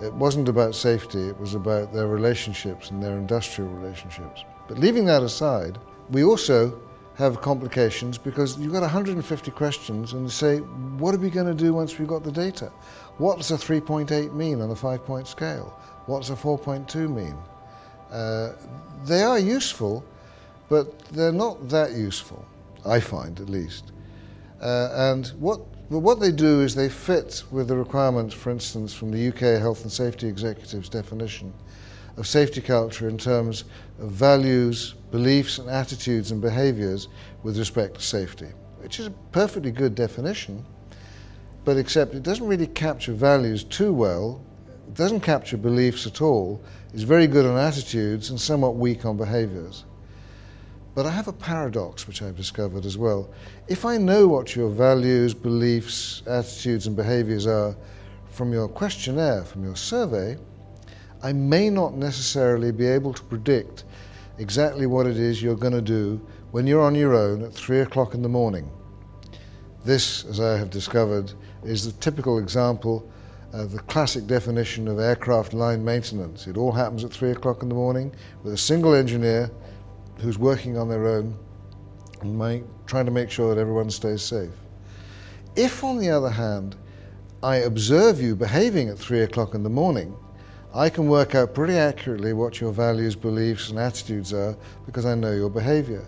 It 0.01 0.15
wasn't 0.15 0.49
about 0.49 0.75
safety, 0.75 1.29
it 1.29 1.39
was 1.39 1.55
about 1.55 1.93
their 1.93 2.07
relationships 2.07 2.91
and 2.91 3.03
their 3.03 3.19
industrial 3.19 3.71
relationships. 3.71 4.45
But 4.67 4.79
leaving 4.79 5.05
that 5.07 5.23
aside, 5.23 5.79
we 6.11 6.25
also 6.25 6.81
have 7.17 7.41
complications 7.41 8.17
because 8.17 8.57
you've 8.59 8.73
got 8.73 8.83
150 8.83 9.51
questions 9.51 10.13
and 10.13 10.31
say, 10.31 10.59
what 10.99 11.15
are 11.15 11.19
we 11.19 11.31
going 11.31 11.47
to 11.47 11.65
do 11.65 11.75
once 11.75 11.99
we've 11.99 12.07
got 12.07 12.23
the 12.23 12.31
data? 12.31 12.67
What 13.19 13.39
does 13.39 13.51
a 13.51 13.57
3.8 13.57 14.33
mean 14.33 14.61
on 14.61 14.71
a 14.71 14.77
five 14.77 15.05
point 15.05 15.27
scale? 15.27 15.77
What 16.07 16.21
does 16.21 16.31
a 16.31 16.37
4.2 16.37 17.13
mean? 17.13 17.37
Uh, 18.13 18.53
they 19.05 19.23
are 19.23 19.39
useful, 19.39 20.05
but 20.69 20.99
they're 21.09 21.33
not 21.33 21.69
that 21.69 21.93
useful, 21.93 22.45
I 22.87 23.01
find 23.01 23.41
at 23.41 23.49
least. 23.49 23.91
Uh, 24.61 24.91
and 24.95 25.27
what, 25.41 25.61
what 25.89 26.21
they 26.21 26.31
do 26.31 26.61
is 26.61 26.75
they 26.75 26.89
fit 26.89 27.43
with 27.51 27.67
the 27.67 27.77
requirements, 27.77 28.33
for 28.33 28.51
instance, 28.51 28.95
from 28.95 29.11
the 29.11 29.29
UK 29.29 29.61
Health 29.61 29.83
and 29.83 29.91
Safety 29.91 30.29
Executive's 30.29 30.89
definition 30.89 31.53
of 32.19 32.27
safety 32.27 32.61
culture 32.61 33.09
in 33.09 33.17
terms 33.17 33.65
of 34.01 34.11
values, 34.11 34.95
beliefs, 35.13 35.59
and 35.59 35.71
attitudes 35.71 36.33
and 36.33 36.41
behaviors 36.41 37.09
with 37.45 37.57
respect 37.57 37.95
to 37.95 38.03
safety, 38.03 38.49
which 38.79 38.99
is 38.99 39.07
a 39.07 39.13
perfectly 39.33 39.71
good 39.71 39.95
definition, 39.95 40.65
but 41.65 41.77
except 41.77 42.15
it 42.15 42.25
doesn't 42.25 42.47
really 42.47 42.67
capture 42.67 43.13
values 43.13 43.63
too 43.63 43.93
well, 43.93 44.45
it 44.89 44.95
doesn't 44.95 45.21
capture 45.21 45.57
beliefs 45.57 46.07
at 46.07 46.21
all, 46.21 46.61
is 46.93 47.05
very 47.05 47.27
good 47.27 47.47
on 47.47 47.57
attitudes 47.57 48.31
and 48.31 48.41
somewhat 48.41 48.75
weak 48.75 49.05
on 49.05 49.17
behaviors. 49.17 49.85
But 50.95 51.07
I 51.07 51.11
have 51.11 51.29
a 51.29 51.33
paradox 51.33 52.09
which 52.09 52.23
I've 52.23 52.37
discovered 52.37 52.85
as 52.85 52.99
well. 52.99 53.31
If 53.69 53.85
I 53.85 53.99
know 53.99 54.27
what 54.27 54.57
your 54.57 54.71
values, 54.71 55.33
beliefs, 55.35 56.23
attitudes, 56.27 56.89
and 56.89 56.97
behaviors 56.97 57.47
are 57.47 57.77
from 58.31 58.53
your 58.53 58.67
questionnaire, 58.67 59.45
from 59.45 59.63
your 59.63 59.77
survey, 59.77 60.37
I 61.23 61.33
may 61.33 61.69
not 61.69 61.95
necessarily 61.95 62.71
be 62.71 62.87
able 62.87 63.13
to 63.13 63.23
predict 63.25 63.85
exactly 64.39 64.87
what 64.87 65.07
it 65.07 65.17
is 65.17 65.43
you're 65.43 65.57
going 65.57 65.73
to 65.73 65.83
do 65.83 66.21
when 66.53 66.67
you're 66.67 66.83
on 66.83 66.95
your 66.95 67.15
own 67.15 67.43
at 67.43 67.53
three 67.53 67.81
o'clock 67.81 68.15
in 68.15 68.23
the 68.23 68.29
morning. 68.29 68.71
This, 69.85 70.25
as 70.25 70.39
I 70.39 70.57
have 70.57 70.71
discovered, 70.71 71.33
is 71.65 71.85
the 71.85 72.01
typical 72.01 72.39
example 72.39 73.11
of 73.53 73.73
the 73.73 73.81
classic 73.81 74.27
definition 74.27 74.87
of 74.87 74.99
aircraft 75.01 75.55
line 75.55 75.85
maintenance. 75.85 76.47
It 76.47 76.57
all 76.57 76.73
happens 76.73 77.05
at 77.05 77.13
three 77.13 77.33
o'clock 77.33 77.63
in 77.63 77.69
the 77.69 77.75
morning 77.75 78.15
with 78.45 78.53
a 78.53 78.59
single 78.59 78.95
engineer 78.95 79.51
who's 80.21 80.39
working 80.39 80.79
on 80.79 80.89
their 80.89 81.07
own 81.07 81.37
and 82.21 82.65
trying 82.87 83.07
to 83.07 83.11
make 83.11 83.31
sure 83.31 83.55
that 83.55 83.61
everyone 83.61 83.91
stays 83.91 84.23
safe. 84.23 84.51
If, 85.57 85.83
on 85.83 85.99
the 85.99 86.11
other 86.11 86.31
hand, 86.31 86.77
I 87.43 87.57
observe 87.57 88.21
you 88.21 88.37
behaving 88.37 88.89
at 88.89 88.99
three 88.99 89.21
o'clock 89.21 89.55
in 89.55 89.63
the 89.63 89.71
morning, 89.71 90.17
I 90.75 90.91
can 90.91 91.09
work 91.09 91.35
out 91.35 91.55
pretty 91.55 91.75
accurately 91.75 92.35
what 92.35 92.61
your 92.61 92.73
values, 92.73 93.17
beliefs, 93.17 93.71
and 93.71 93.79
attitudes 93.79 94.35
are 94.35 94.55
because 94.85 95.07
I 95.07 95.15
know 95.15 95.33
your 95.33 95.49
behavior. 95.49 96.05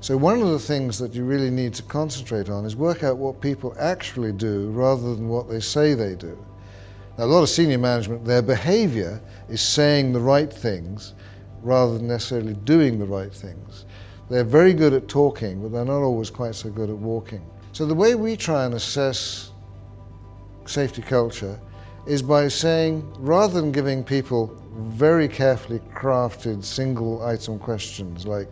So, 0.00 0.16
one 0.16 0.40
of 0.40 0.48
the 0.48 0.58
things 0.58 0.98
that 0.98 1.14
you 1.14 1.24
really 1.24 1.50
need 1.50 1.74
to 1.74 1.82
concentrate 1.84 2.48
on 2.48 2.64
is 2.64 2.76
work 2.76 3.02
out 3.02 3.16
what 3.16 3.40
people 3.40 3.74
actually 3.78 4.32
do 4.32 4.70
rather 4.70 5.14
than 5.14 5.28
what 5.28 5.48
they 5.48 5.60
say 5.60 5.94
they 5.94 6.14
do. 6.14 6.38
Now, 7.18 7.24
a 7.24 7.26
lot 7.26 7.42
of 7.42 7.48
senior 7.48 7.78
management, 7.78 8.24
their 8.24 8.42
behavior 8.42 9.20
is 9.48 9.60
saying 9.60 10.12
the 10.12 10.20
right 10.20 10.52
things 10.52 11.14
rather 11.62 11.98
than 11.98 12.08
necessarily 12.08 12.54
doing 12.54 12.98
the 12.98 13.04
right 13.04 13.32
things. 13.32 13.86
They're 14.30 14.44
very 14.44 14.74
good 14.74 14.92
at 14.92 15.08
talking, 15.08 15.60
but 15.60 15.72
they're 15.72 15.84
not 15.84 16.02
always 16.02 16.30
quite 16.30 16.54
so 16.54 16.70
good 16.70 16.88
at 16.88 16.96
walking. 16.96 17.44
So, 17.72 17.84
the 17.84 17.94
way 17.94 18.14
we 18.14 18.36
try 18.36 18.64
and 18.64 18.74
assess 18.74 19.50
safety 20.66 21.02
culture 21.02 21.60
is 22.06 22.22
by 22.22 22.48
saying, 22.48 23.10
rather 23.18 23.60
than 23.60 23.72
giving 23.72 24.02
people 24.02 24.56
very 24.74 25.28
carefully 25.28 25.80
crafted 25.94 26.64
single 26.64 27.24
item 27.24 27.58
questions 27.58 28.26
like, 28.26 28.48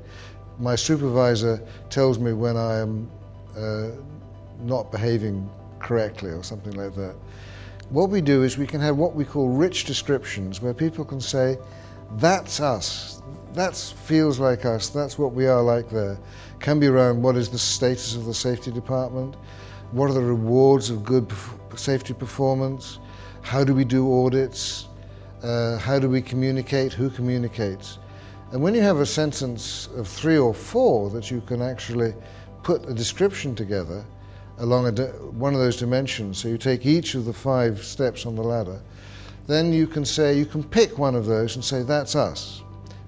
my 0.59 0.77
supervisor 0.77 1.61
tells 1.89 2.19
me 2.19 2.35
when 2.35 2.57
I 2.57 2.79
am 2.79 3.11
uh, 3.57 3.89
not 4.63 4.93
behaving 4.93 5.49
correctly 5.79 6.31
or 6.31 6.43
something 6.43 6.75
like 6.75 6.95
that. 6.97 7.15
What 7.89 8.11
we 8.11 8.21
do 8.21 8.43
is 8.43 8.59
we 8.59 8.67
can 8.67 8.81
have 8.81 8.97
what 8.97 9.15
we 9.15 9.25
call 9.25 9.49
rich 9.49 9.85
descriptions 9.85 10.61
where 10.61 10.75
people 10.75 11.05
can 11.05 11.21
say, 11.21 11.59
that's 12.17 12.61
us, 12.61 13.23
that 13.55 13.75
feels 13.75 14.39
like 14.39 14.65
us, 14.65 14.91
that's 14.91 15.19
what 15.19 15.33
we 15.33 15.47
are 15.47 15.63
like 15.63 15.89
there. 15.89 16.19
Can 16.61 16.79
be 16.79 16.87
around 16.87 17.23
what 17.23 17.37
is 17.37 17.49
the 17.49 17.59
status 17.59 18.15
of 18.15 18.27
the 18.27 18.35
safety 18.35 18.71
department, 18.71 19.37
what 19.93 20.11
are 20.11 20.15
the 20.15 20.21
rewards 20.21 20.91
of 20.91 21.05
good 21.05 21.33
safety 21.75 22.13
performance, 22.13 22.99
how 23.43 23.65
do 23.65 23.75
we 23.75 23.85
do 23.85 24.25
audits? 24.25 24.89
Uh, 25.43 25.79
how 25.79 25.99
do 25.99 26.09
we 26.09 26.21
communicate? 26.21 26.93
Who 26.93 27.11
communicates? 27.11 27.99
And 28.53 28.63
when 28.63 28.75
you 28.75 28.83
have 28.83 28.99
a 28.99 29.07
sentence 29.07 29.89
of 29.97 30.09
three 30.09 30.39
or 30.39 30.53
four 30.53 31.09
that 31.11 31.31
you 31.31 31.41
can 31.41 31.63
actually 31.63 32.15
put 32.63 32.89
a 32.89 32.95
description 32.95 33.55
together 33.55 34.05
along 34.59 34.95
one 35.39 35.55
of 35.55 35.61
those 35.61 35.77
dimensions, 35.77 36.39
so 36.39 36.49
you 36.49 36.59
take 36.59 36.85
each 36.85 37.15
of 37.15 37.25
the 37.25 37.33
five 37.33 37.83
steps 37.83 38.27
on 38.27 38.35
the 38.35 38.43
ladder, 38.43 38.81
then 39.47 39.73
you 39.73 39.87
can 39.87 40.05
say, 40.05 40.37
you 40.37 40.47
can 40.47 40.63
pick 40.63 40.99
one 40.99 41.15
of 41.15 41.27
those 41.27 41.55
and 41.57 41.65
say, 41.65 41.83
that's 41.83 42.15
us. 42.15 42.63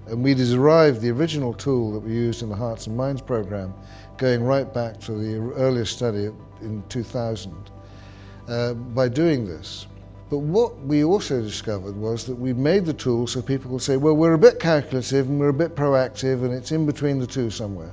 And 0.07 0.23
we 0.23 0.33
derived 0.33 1.01
the 1.01 1.11
original 1.11 1.53
tool 1.53 1.93
that 1.93 1.99
we 1.99 2.11
used 2.11 2.41
in 2.41 2.49
the 2.49 2.55
Hearts 2.55 2.87
and 2.87 2.97
Minds 2.97 3.21
program, 3.21 3.73
going 4.17 4.43
right 4.43 4.71
back 4.73 4.99
to 5.01 5.13
the 5.13 5.37
earliest 5.55 5.93
study 5.93 6.29
in 6.61 6.83
2000, 6.89 7.55
uh, 8.47 8.73
by 8.73 9.07
doing 9.07 9.45
this. 9.45 9.87
But 10.33 10.39
what 10.39 10.79
we 10.79 11.03
also 11.03 11.43
discovered 11.43 11.95
was 11.95 12.25
that 12.25 12.33
we 12.33 12.53
made 12.53 12.87
the 12.87 12.93
tool 12.93 13.27
so 13.27 13.39
people 13.39 13.69
could 13.69 13.83
say, 13.83 13.97
well, 13.97 14.15
we're 14.15 14.33
a 14.33 14.37
bit 14.39 14.59
calculative 14.59 15.29
and 15.29 15.39
we're 15.39 15.49
a 15.49 15.53
bit 15.53 15.75
proactive, 15.75 16.43
and 16.43 16.51
it's 16.51 16.71
in 16.71 16.87
between 16.87 17.19
the 17.19 17.27
two 17.27 17.51
somewhere. 17.51 17.91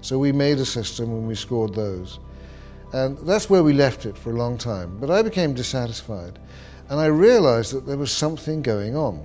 So 0.00 0.18
we 0.18 0.32
made 0.32 0.56
a 0.56 0.64
system 0.64 1.10
and 1.10 1.28
we 1.28 1.34
scored 1.34 1.74
those. 1.74 2.18
And 2.94 3.18
that's 3.18 3.50
where 3.50 3.62
we 3.62 3.74
left 3.74 4.06
it 4.06 4.16
for 4.16 4.30
a 4.30 4.38
long 4.38 4.56
time. 4.56 4.96
But 5.00 5.10
I 5.10 5.20
became 5.20 5.52
dissatisfied. 5.52 6.38
And 6.88 6.98
I 6.98 7.08
realized 7.08 7.74
that 7.74 7.84
there 7.84 7.98
was 7.98 8.10
something 8.10 8.62
going 8.62 8.96
on. 8.96 9.22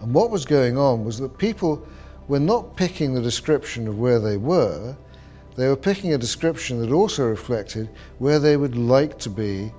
And 0.00 0.14
what 0.14 0.30
was 0.30 0.46
going 0.46 0.78
on 0.78 1.04
was 1.04 1.18
that 1.18 1.36
people 1.36 1.86
were 2.28 2.40
not 2.40 2.74
picking 2.74 3.12
the 3.12 3.20
description 3.20 3.86
of 3.86 3.98
where 3.98 4.18
they 4.18 4.38
were, 4.38 4.96
they 5.56 5.68
were 5.68 5.76
picking 5.76 6.14
a 6.14 6.18
description 6.18 6.80
that 6.80 6.90
also 6.90 7.26
reflected 7.26 7.90
where 8.18 8.38
they 8.38 8.56
would 8.56 8.78
like 8.78 9.18
to 9.18 9.28
be 9.28 9.70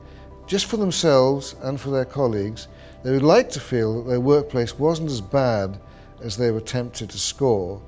just 0.50 0.66
for 0.66 0.78
themselves 0.78 1.56
and 1.62 1.80
for 1.80 1.92
their 1.92 2.06
colleagues, 2.06 2.70
they 3.04 3.12
would 3.12 3.22
like 3.22 3.52
to 3.52 3.60
feel 3.60 4.02
that 4.02 4.10
their 4.10 4.20
workplace 4.20 4.80
wasn't 4.80 5.12
as 5.12 5.22
bad 5.22 5.80
as 6.24 6.36
they 6.36 6.50
were 6.50 6.60
tempted 6.60 7.08
to 7.12 7.20
score. 7.20 7.80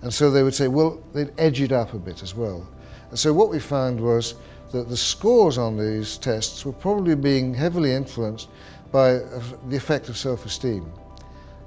And 0.00 0.12
so 0.12 0.30
they 0.30 0.42
would 0.42 0.54
say, 0.54 0.66
well, 0.66 0.98
they'd 1.12 1.30
edge 1.36 1.60
it 1.60 1.72
up 1.72 1.92
a 1.92 1.98
bit 1.98 2.22
as 2.22 2.34
well. 2.34 2.66
And 3.10 3.18
so 3.18 3.34
what 3.34 3.50
we 3.50 3.58
found 3.58 4.00
was 4.00 4.34
that 4.72 4.88
the 4.88 4.96
scores 4.96 5.58
on 5.58 5.76
these 5.76 6.16
tests 6.16 6.64
were 6.64 6.72
probably 6.72 7.14
being 7.14 7.52
heavily 7.52 7.92
influenced 7.92 8.48
by 8.90 9.20
the 9.68 9.76
effect 9.76 10.08
of 10.08 10.16
self 10.16 10.46
esteem, 10.46 10.90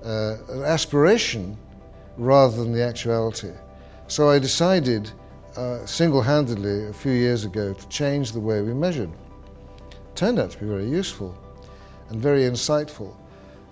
uh, 0.03 0.38
an 0.49 0.63
aspiration 0.63 1.55
rather 2.17 2.57
than 2.57 2.73
the 2.73 2.83
actuality. 2.83 3.51
So 4.07 4.29
I 4.31 4.39
decided 4.39 5.12
uh, 5.55 5.85
single 5.85 6.23
handedly 6.23 6.88
a 6.88 6.93
few 6.93 7.12
years 7.12 7.45
ago 7.45 7.71
to 7.71 7.88
change 7.89 8.31
the 8.31 8.39
way 8.39 8.63
we 8.63 8.73
measured 8.73 9.12
turned 10.15 10.39
out 10.39 10.51
to 10.51 10.57
be 10.59 10.65
very 10.65 10.89
useful 10.89 11.37
and 12.09 12.21
very 12.21 12.41
insightful. 12.41 13.15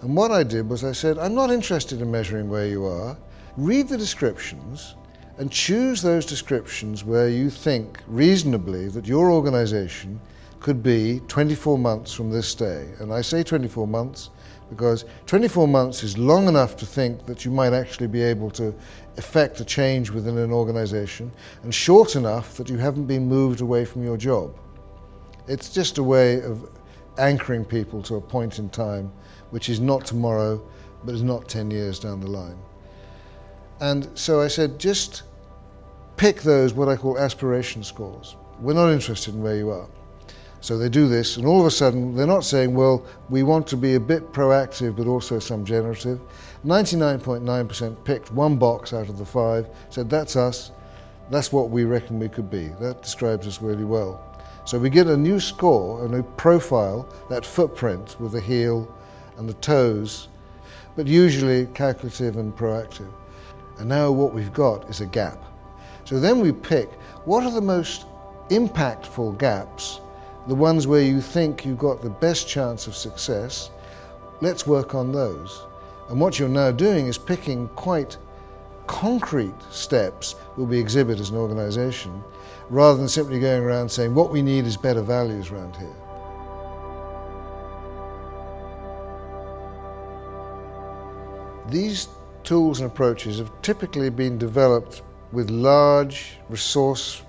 And 0.01 0.15
what 0.15 0.31
I 0.31 0.43
did 0.43 0.69
was 0.69 0.83
I 0.83 0.91
said, 0.91 1.17
I'm 1.17 1.33
not 1.33 1.51
interested 1.51 2.01
in 2.01 2.11
measuring 2.11 2.49
where 2.49 2.67
you 2.67 2.85
are. 2.85 3.17
Read 3.57 3.87
the 3.87 3.97
descriptions 3.97 4.95
and 5.37 5.51
choose 5.51 6.01
those 6.01 6.25
descriptions 6.25 7.03
where 7.03 7.29
you 7.29 7.49
think 7.49 7.99
reasonably 8.07 8.87
that 8.89 9.07
your 9.07 9.31
organization 9.31 10.19
could 10.59 10.81
be 10.81 11.21
24 11.27 11.77
months 11.77 12.13
from 12.13 12.31
this 12.31 12.53
day. 12.55 12.89
And 12.99 13.13
I 13.13 13.21
say 13.21 13.43
24 13.43 13.87
months 13.87 14.29
because 14.69 15.05
24 15.27 15.67
months 15.67 16.03
is 16.03 16.17
long 16.17 16.47
enough 16.47 16.75
to 16.77 16.85
think 16.85 17.25
that 17.25 17.45
you 17.45 17.51
might 17.51 17.73
actually 17.73 18.07
be 18.07 18.21
able 18.21 18.49
to 18.51 18.73
effect 19.17 19.59
a 19.59 19.65
change 19.65 20.11
within 20.11 20.37
an 20.37 20.51
organization, 20.51 21.31
and 21.63 21.73
short 21.73 22.15
enough 22.15 22.55
that 22.57 22.69
you 22.69 22.77
haven't 22.77 23.05
been 23.05 23.27
moved 23.27 23.61
away 23.61 23.85
from 23.85 24.03
your 24.03 24.17
job. 24.17 24.53
It's 25.47 25.69
just 25.73 25.97
a 25.97 26.03
way 26.03 26.41
of 26.41 26.69
anchoring 27.17 27.65
people 27.65 28.01
to 28.03 28.15
a 28.15 28.21
point 28.21 28.59
in 28.59 28.69
time 28.69 29.11
which 29.49 29.69
is 29.69 29.79
not 29.79 30.05
tomorrow, 30.05 30.61
but 31.03 31.15
is 31.15 31.23
not 31.23 31.47
10 31.47 31.71
years 31.71 31.99
down 31.99 32.19
the 32.19 32.27
line. 32.27 32.57
And 33.79 34.09
so 34.15 34.41
I 34.41 34.47
said, 34.47 34.79
just 34.79 35.23
pick 36.17 36.41
those, 36.41 36.73
what 36.73 36.89
I 36.89 36.95
call 36.95 37.17
aspiration 37.17 37.83
scores. 37.83 38.35
We're 38.59 38.73
not 38.73 38.91
interested 38.91 39.35
in 39.35 39.41
where 39.41 39.55
you 39.55 39.69
are. 39.69 39.87
So 40.59 40.77
they 40.77 40.89
do 40.89 41.07
this, 41.07 41.37
and 41.37 41.45
all 41.45 41.59
of 41.61 41.67
a 41.67 41.71
sudden, 41.71 42.15
they're 42.15 42.25
not 42.25 42.43
saying, 42.43 42.73
well, 42.73 43.05
we 43.29 43.43
want 43.43 43.67
to 43.67 43.77
be 43.77 43.93
a 43.93 43.99
bit 43.99 44.33
proactive 44.33 44.95
but 44.95 45.05
also 45.05 45.37
some 45.37 45.63
generative. 45.63 46.19
99.9% 46.65 48.03
picked 48.03 48.31
one 48.31 48.57
box 48.57 48.91
out 48.91 49.07
of 49.07 49.19
the 49.19 49.25
five, 49.25 49.67
said, 49.89 50.09
that's 50.09 50.35
us, 50.35 50.71
that's 51.29 51.53
what 51.53 51.69
we 51.69 51.83
reckon 51.83 52.19
we 52.19 52.27
could 52.27 52.49
be. 52.49 52.69
That 52.79 53.03
describes 53.03 53.45
us 53.45 53.61
really 53.61 53.83
well. 53.83 54.26
So 54.67 54.77
we 54.77 54.89
get 54.89 55.07
a 55.07 55.15
new 55.15 55.39
score, 55.39 56.03
a 56.03 56.09
new 56.09 56.23
profile, 56.23 57.07
that 57.29 57.45
footprint 57.45 58.17
with 58.19 58.33
the 58.33 58.41
heel 58.41 58.85
and 59.37 59.47
the 59.47 59.53
toes, 59.53 60.27
but 60.97 61.07
usually 61.07 61.67
calculative 61.67 62.35
and 62.35 62.53
proactive. 62.53 63.09
And 63.79 63.87
now 63.87 64.11
what 64.11 64.33
we've 64.33 64.51
got 64.51 64.89
is 64.89 64.99
a 64.99 65.05
gap. 65.05 65.41
So 66.03 66.19
then 66.19 66.41
we 66.41 66.51
pick 66.51 66.91
what 67.23 67.45
are 67.45 67.51
the 67.51 67.61
most 67.61 68.07
impactful 68.49 69.37
gaps 69.37 70.01
the 70.49 70.55
ones 70.55 70.85
where 70.85 71.01
you 71.01 71.21
think 71.21 71.65
you've 71.65 71.77
got 71.77 72.01
the 72.01 72.09
best 72.09 72.45
chance 72.49 72.87
of 72.87 72.95
success, 72.95 73.71
let's 74.41 74.67
work 74.67 74.93
on 74.95 75.13
those. 75.13 75.61
And 76.09 76.19
what 76.19 76.39
you're 76.39 76.49
now 76.49 76.71
doing 76.71 77.07
is 77.07 77.17
picking 77.17 77.69
quite 77.69 78.17
concrete 78.85 79.61
steps 79.71 80.35
will 80.57 80.65
be 80.65 80.77
exhibit 80.77 81.21
as 81.21 81.29
an 81.29 81.37
organization 81.37 82.21
rather 82.69 82.97
than 82.97 83.07
simply 83.07 83.39
going 83.39 83.63
around 83.63 83.89
saying 83.89 84.13
what 84.13 84.31
we 84.31 84.41
need 84.41 84.65
is 84.65 84.75
better 84.75 85.01
values 85.01 85.51
around 85.51 85.75
here. 85.75 85.87
These 91.69 92.07
tools 92.43 92.79
and 92.79 92.89
approaches 92.89 93.39
have 93.39 93.51
typically 93.61 94.09
been 94.09 94.37
developed 94.37 95.01
with 95.31 95.49
large 95.49 96.37
resource 96.49 97.23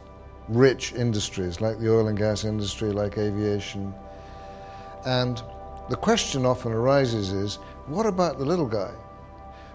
rich 0.49 0.93
industries 0.93 1.61
like 1.61 1.79
the 1.79 1.93
oil 1.93 2.09
and 2.09 2.17
gas 2.17 2.45
industry, 2.45 2.93
like 2.93 3.19
aviation. 3.19 3.93
And 5.05 5.43
the 5.91 5.97
question 5.97 6.47
often 6.47 6.73
arises 6.73 7.33
is 7.33 7.57
what 7.87 8.07
about 8.07 8.39
the 8.39 8.45
little 8.45 8.67
guy, 8.67 8.93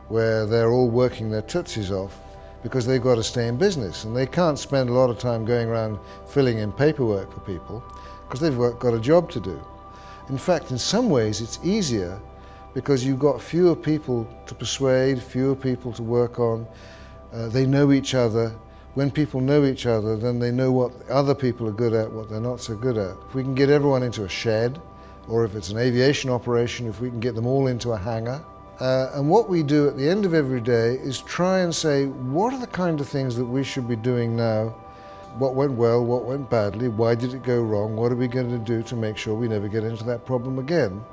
where 0.07 0.45
they're 0.45 0.71
all 0.71 0.89
working 0.89 1.29
their 1.29 1.41
tootsies 1.41 1.91
off 1.91 2.17
because 2.63 2.85
they've 2.85 3.03
got 3.03 3.15
to 3.15 3.23
stay 3.23 3.47
in 3.47 3.57
business 3.57 4.05
and 4.05 4.15
they 4.15 4.25
can't 4.25 4.57
spend 4.57 4.89
a 4.89 4.93
lot 4.93 5.09
of 5.09 5.19
time 5.19 5.45
going 5.45 5.67
around 5.67 5.99
filling 6.27 6.59
in 6.59 6.71
paperwork 6.71 7.31
for 7.31 7.41
people 7.41 7.83
because 8.25 8.39
they've 8.39 8.57
got 8.79 8.93
a 8.93 8.99
job 8.99 9.29
to 9.29 9.39
do. 9.39 9.59
In 10.29 10.37
fact, 10.37 10.71
in 10.71 10.77
some 10.77 11.09
ways, 11.09 11.41
it's 11.41 11.59
easier 11.63 12.19
because 12.73 13.05
you've 13.05 13.19
got 13.19 13.41
fewer 13.41 13.75
people 13.75 14.27
to 14.47 14.55
persuade, 14.55 15.21
fewer 15.21 15.55
people 15.55 15.91
to 15.93 16.01
work 16.01 16.39
on. 16.39 16.65
Uh, 17.33 17.49
they 17.49 17.65
know 17.65 17.91
each 17.91 18.15
other 18.15 18.55
when 18.93 19.09
people 19.09 19.41
know 19.41 19.65
each 19.65 19.87
other, 19.87 20.15
then 20.15 20.37
they 20.37 20.51
know 20.51 20.71
what 20.71 20.91
other 21.09 21.33
people 21.33 21.67
are 21.67 21.71
good 21.71 21.93
at, 21.93 22.11
what 22.11 22.29
they're 22.29 22.39
not 22.39 22.61
so 22.61 22.75
good 22.75 22.97
at. 22.97 23.15
If 23.27 23.33
we 23.33 23.41
can 23.41 23.55
get 23.55 23.69
everyone 23.69 24.03
into 24.03 24.23
a 24.23 24.29
shed, 24.29 24.79
or 25.27 25.45
if 25.45 25.55
it's 25.55 25.69
an 25.69 25.77
aviation 25.79 26.29
operation, 26.29 26.87
if 26.87 27.01
we 27.01 27.09
can 27.09 27.19
get 27.19 27.33
them 27.33 27.47
all 27.47 27.67
into 27.67 27.93
a 27.93 27.97
hangar. 27.97 28.43
Uh, 28.79 29.11
and 29.13 29.29
what 29.29 29.47
we 29.47 29.61
do 29.61 29.87
at 29.87 29.97
the 29.97 30.07
end 30.07 30.25
of 30.25 30.33
every 30.33 30.59
day 30.59 30.95
is 30.95 31.21
try 31.21 31.59
and 31.59 31.73
say, 31.73 32.07
what 32.07 32.53
are 32.53 32.59
the 32.59 32.67
kind 32.67 32.99
of 32.99 33.07
things 33.07 33.35
that 33.35 33.45
we 33.45 33.63
should 33.63 33.87
be 33.87 33.95
doing 33.95 34.35
now? 34.35 34.69
What 35.37 35.53
went 35.53 35.73
well, 35.73 36.03
what 36.03 36.25
went 36.25 36.49
badly, 36.49 36.87
why 36.87 37.15
did 37.15 37.33
it 37.33 37.43
go 37.43 37.61
wrong, 37.61 37.95
what 37.95 38.11
are 38.11 38.15
we 38.15 38.27
going 38.27 38.49
to 38.49 38.57
do 38.57 38.83
to 38.83 38.95
make 38.95 39.17
sure 39.17 39.35
we 39.35 39.47
never 39.47 39.67
get 39.67 39.83
into 39.83 40.03
that 40.05 40.25
problem 40.25 40.59
again? 40.59 41.03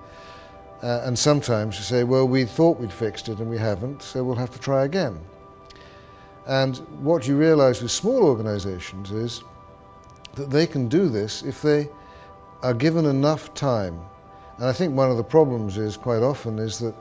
Uh, 0.83 1.03
and 1.05 1.19
sometimes 1.19 1.77
you 1.77 1.85
say, 1.85 2.05
well, 2.05 2.27
we 2.27 2.45
thought 2.45 2.81
we'd 2.81 2.93
fixed 2.93 3.29
it 3.29 3.39
and 3.39 3.51
we 3.51 3.59
haven't, 3.59 4.03
so 4.03 4.25
we'll 4.25 4.35
have 4.35 4.51
to 4.51 4.59
try 4.59 4.85
again. 4.85 5.19
And 6.47 6.79
what 7.01 7.29
you 7.29 7.37
realize 7.37 7.83
with 7.83 7.91
small 7.91 8.25
organizations 8.25 9.11
is 9.11 9.43
that 10.35 10.51
they 10.51 10.67
can 10.67 10.89
do 10.89 11.09
this 11.09 11.43
if 11.43 11.61
they 11.61 11.89
are 12.63 12.75
given 12.75 13.05
enough 13.05 13.53
time. 13.55 14.01
And 14.57 14.67
I 14.67 14.73
think 14.73 14.95
one 14.95 15.11
of 15.11 15.19
the 15.19 15.25
problems 15.25 15.77
is 15.77 15.97
quite 15.97 16.23
often 16.23 16.59
is 16.59 16.79
that 16.79 16.95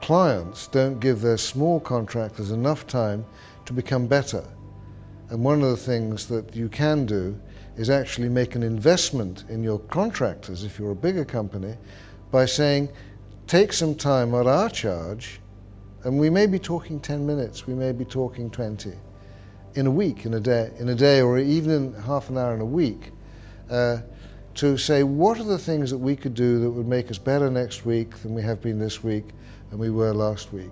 clients 0.00 0.66
don't 0.68 1.00
give 1.00 1.20
their 1.20 1.36
small 1.36 1.80
contractors 1.80 2.50
enough 2.50 2.86
time 2.86 3.24
to 3.66 3.72
become 3.72 4.06
better. 4.06 4.44
And 5.30 5.44
one 5.44 5.62
of 5.62 5.70
the 5.70 5.76
things 5.76 6.26
that 6.28 6.56
you 6.56 6.68
can 6.68 7.04
do 7.04 7.38
is 7.76 7.90
actually 7.90 8.28
make 8.28 8.54
an 8.54 8.62
investment 8.62 9.44
in 9.48 9.62
your 9.62 9.78
contractors 9.78 10.64
if 10.64 10.78
you're 10.78 10.92
a 10.92 10.96
bigger 10.96 11.24
company 11.24 11.76
by 12.30 12.46
saying, 12.46 12.88
take 13.46 13.72
some 13.72 13.94
time 13.94 14.34
at 14.34 14.46
our 14.46 14.68
charge 14.68 15.40
and 16.04 16.18
we 16.18 16.30
may 16.30 16.46
be 16.46 16.58
talking 16.58 17.00
10 17.00 17.26
minutes, 17.26 17.66
we 17.66 17.74
may 17.74 17.92
be 17.92 18.04
talking 18.04 18.50
20 18.50 18.92
in 19.74 19.86
a 19.86 19.90
week, 19.90 20.24
in 20.24 20.34
a 20.34 20.40
day, 20.40 20.70
in 20.78 20.88
a 20.88 20.94
day 20.94 21.20
or 21.20 21.38
even 21.38 21.70
in 21.70 21.94
half 22.02 22.30
an 22.30 22.38
hour 22.38 22.54
in 22.54 22.60
a 22.60 22.64
week, 22.64 23.12
uh, 23.70 23.98
to 24.54 24.76
say 24.76 25.02
what 25.02 25.38
are 25.38 25.44
the 25.44 25.58
things 25.58 25.90
that 25.90 25.98
we 25.98 26.16
could 26.16 26.34
do 26.34 26.58
that 26.60 26.70
would 26.70 26.88
make 26.88 27.10
us 27.10 27.18
better 27.18 27.50
next 27.50 27.84
week 27.84 28.16
than 28.22 28.34
we 28.34 28.42
have 28.42 28.60
been 28.60 28.78
this 28.78 29.04
week 29.04 29.26
and 29.70 29.78
we 29.78 29.90
were 29.90 30.12
last 30.12 30.52
week. 30.52 30.70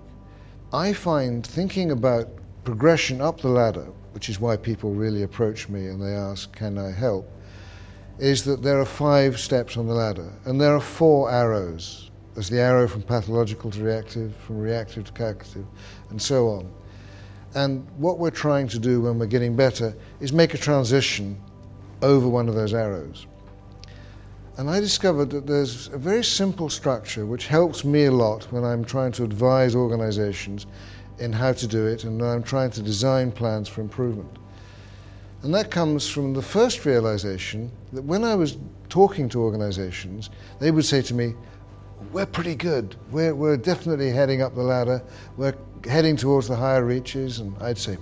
I 0.73 0.93
find 0.93 1.45
thinking 1.45 1.91
about 1.91 2.29
progression 2.63 3.21
up 3.21 3.41
the 3.41 3.49
ladder, 3.49 3.87
which 4.11 4.29
is 4.29 4.39
why 4.39 4.57
people 4.57 4.91
really 4.93 5.23
approach 5.23 5.69
me 5.69 5.87
and 5.87 6.01
they 6.01 6.13
ask, 6.13 6.53
Can 6.55 6.77
I 6.77 6.91
help? 6.91 7.29
is 8.19 8.43
that 8.43 8.63
there 8.63 8.79
are 8.79 8.85
five 8.85 9.39
steps 9.39 9.77
on 9.77 9.85
the 9.85 9.93
ladder 9.93 10.33
and 10.45 10.59
there 10.59 10.73
are 10.73 10.81
four 10.81 11.29
arrows 11.29 12.07
there's 12.37 12.49
the 12.49 12.59
arrow 12.59 12.87
from 12.87 13.01
pathological 13.01 13.71
to 13.71 13.81
reactive, 13.81 14.35
from 14.35 14.59
reactive 14.59 15.05
to 15.05 15.11
calculative, 15.13 15.65
and 16.11 16.21
so 16.21 16.49
on. 16.49 16.71
And 17.55 17.89
what 17.97 18.19
we're 18.19 18.29
trying 18.29 18.67
to 18.67 18.77
do 18.77 19.01
when 19.01 19.17
we're 19.17 19.25
getting 19.25 19.55
better 19.55 19.95
is 20.19 20.31
make 20.31 20.53
a 20.53 20.57
transition 20.59 21.41
over 22.03 22.27
one 22.27 22.47
of 22.47 22.53
those 22.53 22.75
arrows. 22.75 23.25
And 24.57 24.71
I 24.71 24.79
discovered 24.79 25.29
that 25.29 25.45
there's 25.45 25.87
a 25.89 25.99
very 25.99 26.23
simple 26.23 26.67
structure 26.67 27.27
which 27.27 27.45
helps 27.45 27.85
me 27.85 28.05
a 28.05 28.11
lot 28.11 28.51
when 28.51 28.63
I'm 28.63 28.83
trying 28.83 29.11
to 29.13 29.23
advise 29.23 29.75
organizations 29.75 30.65
in 31.19 31.31
how 31.31 31.53
to 31.53 31.67
do 31.67 31.85
it 31.85 32.03
and 32.03 32.19
when 32.19 32.27
I'm 32.27 32.41
trying 32.41 32.71
to 32.71 32.81
design 32.81 33.31
plans 33.31 33.69
for 33.69 33.81
improvement. 33.81 34.39
And 35.43 35.53
that 35.53 35.69
comes 35.69 36.09
from 36.09 36.33
the 36.33 36.41
first 36.41 36.85
realization 36.85 37.71
that 37.93 38.01
when 38.01 38.23
I 38.23 38.33
was 38.33 38.57
talking 38.89 39.29
to 39.29 39.41
organizations, 39.43 40.31
they 40.59 40.71
would 40.71 40.85
say 40.85 41.03
to 41.03 41.13
me, 41.13 41.35
we're 42.11 42.25
pretty 42.25 42.55
good. 42.55 42.95
We're, 43.11 43.35
we're 43.35 43.57
definitely 43.57 44.09
heading 44.09 44.41
up 44.41 44.55
the 44.55 44.63
ladder. 44.63 45.03
We're 45.35 45.55
heading 45.87 46.17
towards 46.17 46.47
the 46.47 46.55
higher 46.55 46.83
reaches. 46.83 47.37
And 47.39 47.55
I'd 47.61 47.77
say, 47.77 47.97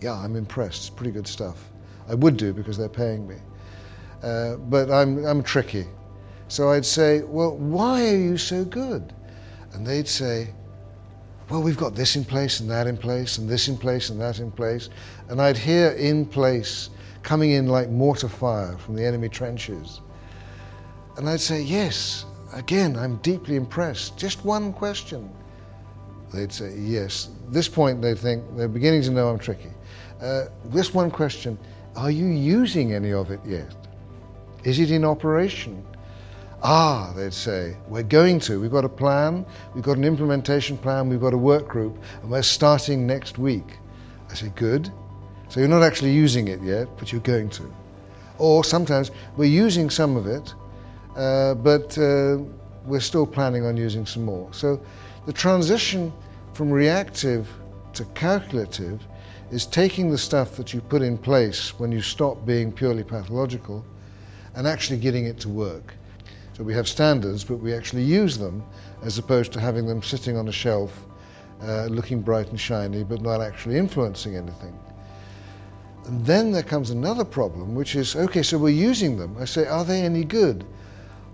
yeah, 0.00 0.12
I'm 0.12 0.36
impressed. 0.36 0.82
It's 0.82 0.90
pretty 0.90 1.10
good 1.10 1.26
stuff. 1.26 1.68
I 2.08 2.14
would 2.14 2.36
do 2.36 2.52
because 2.52 2.78
they're 2.78 2.88
paying 2.88 3.26
me. 3.26 3.36
Uh, 4.22 4.56
but 4.56 4.90
I'm, 4.90 5.24
I'm 5.24 5.42
tricky. 5.42 5.86
So 6.48 6.70
I'd 6.70 6.86
say, 6.86 7.22
well, 7.22 7.56
why 7.56 8.08
are 8.08 8.16
you 8.16 8.36
so 8.36 8.64
good? 8.64 9.12
And 9.72 9.86
they'd 9.86 10.08
say, 10.08 10.48
well, 11.50 11.62
we've 11.62 11.76
got 11.76 11.94
this 11.94 12.16
in 12.16 12.24
place 12.24 12.60
and 12.60 12.70
that 12.70 12.86
in 12.86 12.96
place 12.96 13.38
and 13.38 13.48
this 13.48 13.68
in 13.68 13.76
place 13.76 14.10
and 14.10 14.20
that 14.20 14.38
in 14.40 14.50
place. 14.50 14.88
And 15.28 15.40
I'd 15.40 15.58
hear 15.58 15.90
in 15.92 16.26
place 16.26 16.90
coming 17.22 17.52
in 17.52 17.66
like 17.66 17.88
mortar 17.90 18.28
fire 18.28 18.76
from 18.78 18.94
the 18.96 19.04
enemy 19.04 19.28
trenches. 19.28 20.00
And 21.16 21.28
I'd 21.28 21.40
say, 21.40 21.62
yes, 21.62 22.24
Again, 22.52 22.96
I'm 22.96 23.16
deeply 23.16 23.56
impressed. 23.56 24.16
Just 24.16 24.44
one 24.44 24.72
question. 24.72 25.30
They'd 26.32 26.52
say, 26.52 26.74
yes. 26.78 27.28
At 27.46 27.52
this 27.52 27.68
point, 27.68 28.00
they 28.00 28.14
think 28.14 28.44
they're 28.56 28.68
beginning 28.68 29.02
to 29.02 29.10
know 29.10 29.28
I'm 29.28 29.38
tricky. 29.38 29.70
Uh, 30.20 30.46
this 30.66 30.94
one 30.94 31.10
question 31.10 31.58
Are 31.96 32.10
you 32.10 32.26
using 32.26 32.94
any 32.94 33.12
of 33.12 33.30
it 33.30 33.40
yet? 33.44 33.74
Is 34.66 34.80
it 34.80 34.90
in 34.90 35.04
operation? 35.04 35.86
Ah, 36.60 37.12
they'd 37.14 37.32
say, 37.32 37.76
we're 37.86 38.02
going 38.02 38.40
to. 38.40 38.60
We've 38.60 38.68
got 38.68 38.84
a 38.84 38.88
plan, 38.88 39.46
we've 39.76 39.84
got 39.84 39.96
an 39.96 40.02
implementation 40.02 40.76
plan, 40.76 41.08
we've 41.08 41.20
got 41.20 41.32
a 41.32 41.38
work 41.38 41.68
group, 41.68 41.96
and 42.20 42.32
we're 42.32 42.42
starting 42.42 43.06
next 43.06 43.38
week. 43.38 43.78
I 44.28 44.34
say, 44.34 44.50
good. 44.56 44.90
So 45.48 45.60
you're 45.60 45.68
not 45.68 45.84
actually 45.84 46.10
using 46.10 46.48
it 46.48 46.60
yet, 46.62 46.88
but 46.98 47.12
you're 47.12 47.20
going 47.20 47.48
to. 47.50 47.72
Or 48.38 48.64
sometimes 48.64 49.12
we're 49.36 49.44
using 49.44 49.88
some 49.88 50.16
of 50.16 50.26
it, 50.26 50.52
uh, 51.14 51.54
but 51.54 51.96
uh, 51.96 52.38
we're 52.86 52.98
still 52.98 53.24
planning 53.24 53.64
on 53.64 53.76
using 53.76 54.04
some 54.04 54.24
more. 54.24 54.52
So 54.52 54.80
the 55.26 55.32
transition 55.32 56.12
from 56.54 56.72
reactive 56.72 57.48
to 57.92 58.04
calculative 58.16 59.00
is 59.52 59.64
taking 59.64 60.10
the 60.10 60.18
stuff 60.18 60.56
that 60.56 60.74
you 60.74 60.80
put 60.80 61.02
in 61.02 61.16
place 61.16 61.78
when 61.78 61.92
you 61.92 62.02
stop 62.02 62.44
being 62.44 62.72
purely 62.72 63.04
pathological 63.04 63.84
and 64.56 64.66
actually 64.66 64.98
getting 64.98 65.26
it 65.26 65.38
to 65.40 65.48
work. 65.48 65.94
So 66.54 66.64
we 66.64 66.72
have 66.74 66.88
standards, 66.88 67.44
but 67.44 67.56
we 67.56 67.74
actually 67.74 68.02
use 68.02 68.38
them 68.38 68.64
as 69.02 69.18
opposed 69.18 69.52
to 69.52 69.60
having 69.60 69.86
them 69.86 70.02
sitting 70.02 70.36
on 70.36 70.48
a 70.48 70.52
shelf 70.52 71.06
uh, 71.62 71.86
looking 71.86 72.20
bright 72.20 72.48
and 72.48 72.60
shiny 72.60 73.04
but 73.04 73.20
not 73.20 73.40
actually 73.40 73.76
influencing 73.76 74.36
anything. 74.36 74.78
And 76.06 76.24
then 76.24 76.52
there 76.52 76.62
comes 76.62 76.90
another 76.90 77.24
problem, 77.24 77.74
which 77.74 77.96
is 77.96 78.16
okay, 78.16 78.42
so 78.42 78.58
we're 78.58 78.68
using 78.70 79.18
them. 79.18 79.36
I 79.38 79.44
say, 79.44 79.66
are 79.66 79.84
they 79.84 80.02
any 80.02 80.24
good? 80.24 80.64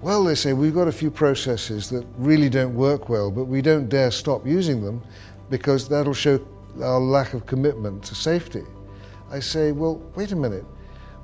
Well, 0.01 0.25
they 0.25 0.35
say 0.35 0.53
we've 0.53 0.75
got 0.75 0.89
a 0.89 0.93
few 0.93 1.11
processes 1.11 1.89
that 1.91 2.05
really 2.17 2.49
don't 2.49 2.75
work 2.75 3.09
well, 3.09 3.31
but 3.31 3.45
we 3.45 3.63
don't 3.63 3.89
dare 3.89 4.11
stop 4.11 4.47
using 4.47 4.83
them 4.83 5.03
because 5.51 5.89
that'll 5.89 6.15
show 6.15 6.41
our 6.83 6.99
lack 6.99 7.35
of 7.35 7.47
commitment 7.47 8.03
to 8.05 8.15
safety. 8.15 8.65
I 9.31 9.41
say, 9.41 9.73
well, 9.73 10.03
wait 10.17 10.33
a 10.33 10.37
minute, 10.37 10.65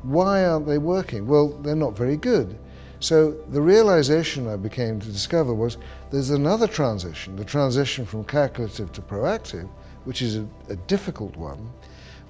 why 0.03 0.45
aren't 0.45 0.67
they 0.67 0.79
working? 0.79 1.27
Well, 1.27 1.49
they're 1.49 1.75
not 1.75 1.97
very 1.97 2.17
good. 2.17 2.59
So 3.01 3.33
the 3.51 3.61
realization 3.61 4.49
I 4.49 4.57
became 4.57 4.99
to 5.01 5.13
discover 5.13 5.55
was 5.55 5.79
there's 6.11 6.31
another 6.31 6.67
transition, 6.67 7.37
the 7.37 7.45
transition 7.45 8.05
from 8.05 8.25
calculative 8.25 8.93
to 8.93 9.03
proactive, 9.03 9.69
which 10.05 10.21
is 10.21 10.37
a, 10.37 10.47
a 10.69 10.77
difficult 10.77 11.37
one, 11.37 11.71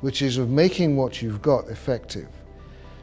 which 0.02 0.20
is 0.20 0.36
of 0.36 0.50
making 0.50 0.96
what 0.96 1.22
you've 1.22 1.40
got 1.40 1.68
effective. 1.68 2.28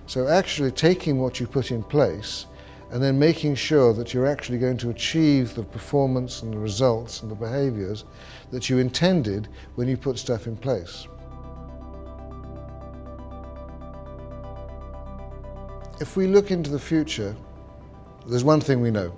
So 0.06 0.28
actually 0.28 0.72
taking 0.72 1.20
what 1.20 1.40
you 1.40 1.48
put 1.48 1.72
in 1.72 1.82
place 1.82 2.46
and 2.92 3.02
then 3.02 3.18
making 3.18 3.56
sure 3.56 3.94
that 3.94 4.14
you're 4.14 4.28
actually 4.28 4.60
going 4.60 4.78
to 4.78 4.92
achieve 4.92 5.56
the 5.56 5.64
performance 5.64 6.44
and 6.44 6.54
the 6.54 6.60
results 6.60 7.24
and 7.24 7.32
the 7.32 7.36
behaviors 7.36 8.06
that 8.52 8.70
you 8.70 8.78
intended 8.78 9.48
when 9.74 9.88
you 9.88 9.98
put 9.98 10.20
stuff 10.20 10.46
in 10.46 10.56
place. 10.56 11.08
If 16.02 16.18
we 16.18 16.28
look 16.28 16.52
into 16.52 16.70
the 16.70 16.80
future, 16.80 17.34
there's 18.28 18.44
one 18.44 18.60
thing 18.60 18.82
we 18.82 18.92
know 18.92 19.16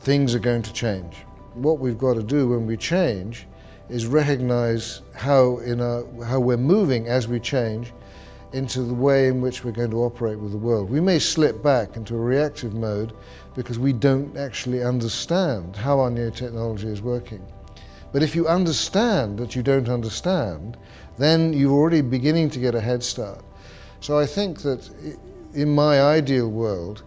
things 0.00 0.34
are 0.34 0.38
going 0.38 0.60
to 0.60 0.72
change. 0.74 1.24
What 1.54 1.78
we've 1.78 1.96
got 1.96 2.14
to 2.14 2.22
do 2.22 2.48
when 2.48 2.66
we 2.66 2.76
change 2.76 3.46
is 3.88 4.04
recognize 4.04 5.00
how, 5.14 5.56
in 5.58 5.80
our, 5.80 6.04
how 6.24 6.38
we're 6.38 6.58
moving 6.58 7.08
as 7.08 7.28
we 7.28 7.40
change 7.40 7.94
into 8.52 8.82
the 8.82 8.92
way 8.92 9.28
in 9.28 9.40
which 9.40 9.64
we're 9.64 9.72
going 9.72 9.90
to 9.90 10.02
operate 10.02 10.38
with 10.38 10.52
the 10.52 10.58
world. 10.58 10.90
We 10.90 11.00
may 11.00 11.18
slip 11.18 11.62
back 11.62 11.96
into 11.96 12.14
a 12.14 12.20
reactive 12.20 12.74
mode 12.74 13.14
because 13.54 13.78
we 13.78 13.94
don't 13.94 14.36
actually 14.36 14.82
understand 14.82 15.76
how 15.76 15.98
our 15.98 16.10
new 16.10 16.30
technology 16.30 16.88
is 16.88 17.00
working. 17.00 17.42
But 18.12 18.22
if 18.22 18.36
you 18.36 18.46
understand 18.46 19.38
that 19.38 19.56
you 19.56 19.62
don't 19.62 19.88
understand, 19.88 20.76
then 21.16 21.54
you're 21.54 21.72
already 21.72 22.02
beginning 22.02 22.50
to 22.50 22.58
get 22.58 22.74
a 22.74 22.82
head 22.82 23.02
start. 23.02 23.42
So 24.00 24.18
I 24.18 24.26
think 24.26 24.60
that 24.60 24.90
in 25.54 25.74
my 25.74 26.00
ideal 26.02 26.48
world, 26.48 27.02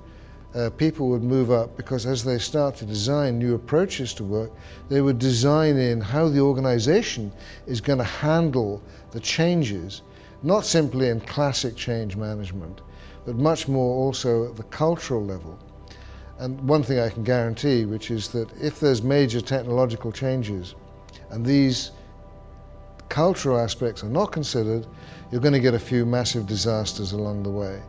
uh, 0.54 0.70
people 0.72 1.08
would 1.10 1.24
move 1.24 1.52
up 1.52 1.78
because 1.78 2.06
as 2.06 2.24
they 2.24 2.38
start 2.38 2.76
to 2.76 2.86
design 2.86 3.40
new 3.40 3.56
approaches 3.56 4.14
to 4.14 4.24
work, 4.24 4.52
they 4.90 5.02
would 5.02 5.18
design 5.18 5.78
in 5.78 6.02
how 6.02 6.28
the 6.28 6.40
organization 6.40 7.32
is 7.68 7.80
going 7.80 8.00
to 8.00 8.04
handle 8.04 8.82
the 9.12 9.20
changes, 9.20 10.02
not 10.44 10.66
simply 10.66 11.08
in 11.08 11.22
classic 11.22 11.76
change 11.76 12.18
management, 12.18 12.82
but 13.26 13.36
much 13.36 13.68
more 13.68 13.96
also 13.96 14.50
at 14.50 14.58
the 14.58 14.64
cultural 14.64 15.24
level. 15.24 15.58
And 16.40 16.60
one 16.68 16.84
thing 16.84 17.00
I 17.00 17.10
can 17.10 17.24
guarantee, 17.24 17.86
which 17.86 18.12
is 18.12 18.30
that 18.30 18.50
if 18.60 18.80
there's 18.80 19.04
major 19.04 19.40
technological 19.40 20.12
changes 20.12 20.76
and 21.30 21.46
these 21.46 21.92
cultural 23.08 23.60
aspects 23.60 24.04
are 24.04 24.10
not 24.10 24.32
considered, 24.32 24.88
you're 25.32 25.42
going 25.42 25.54
to 25.54 25.60
get 25.60 25.76
a 25.76 25.80
few 25.80 26.06
massive 26.06 26.48
disasters 26.48 27.14
along 27.14 27.44
the 27.44 27.50
way. 27.50 27.82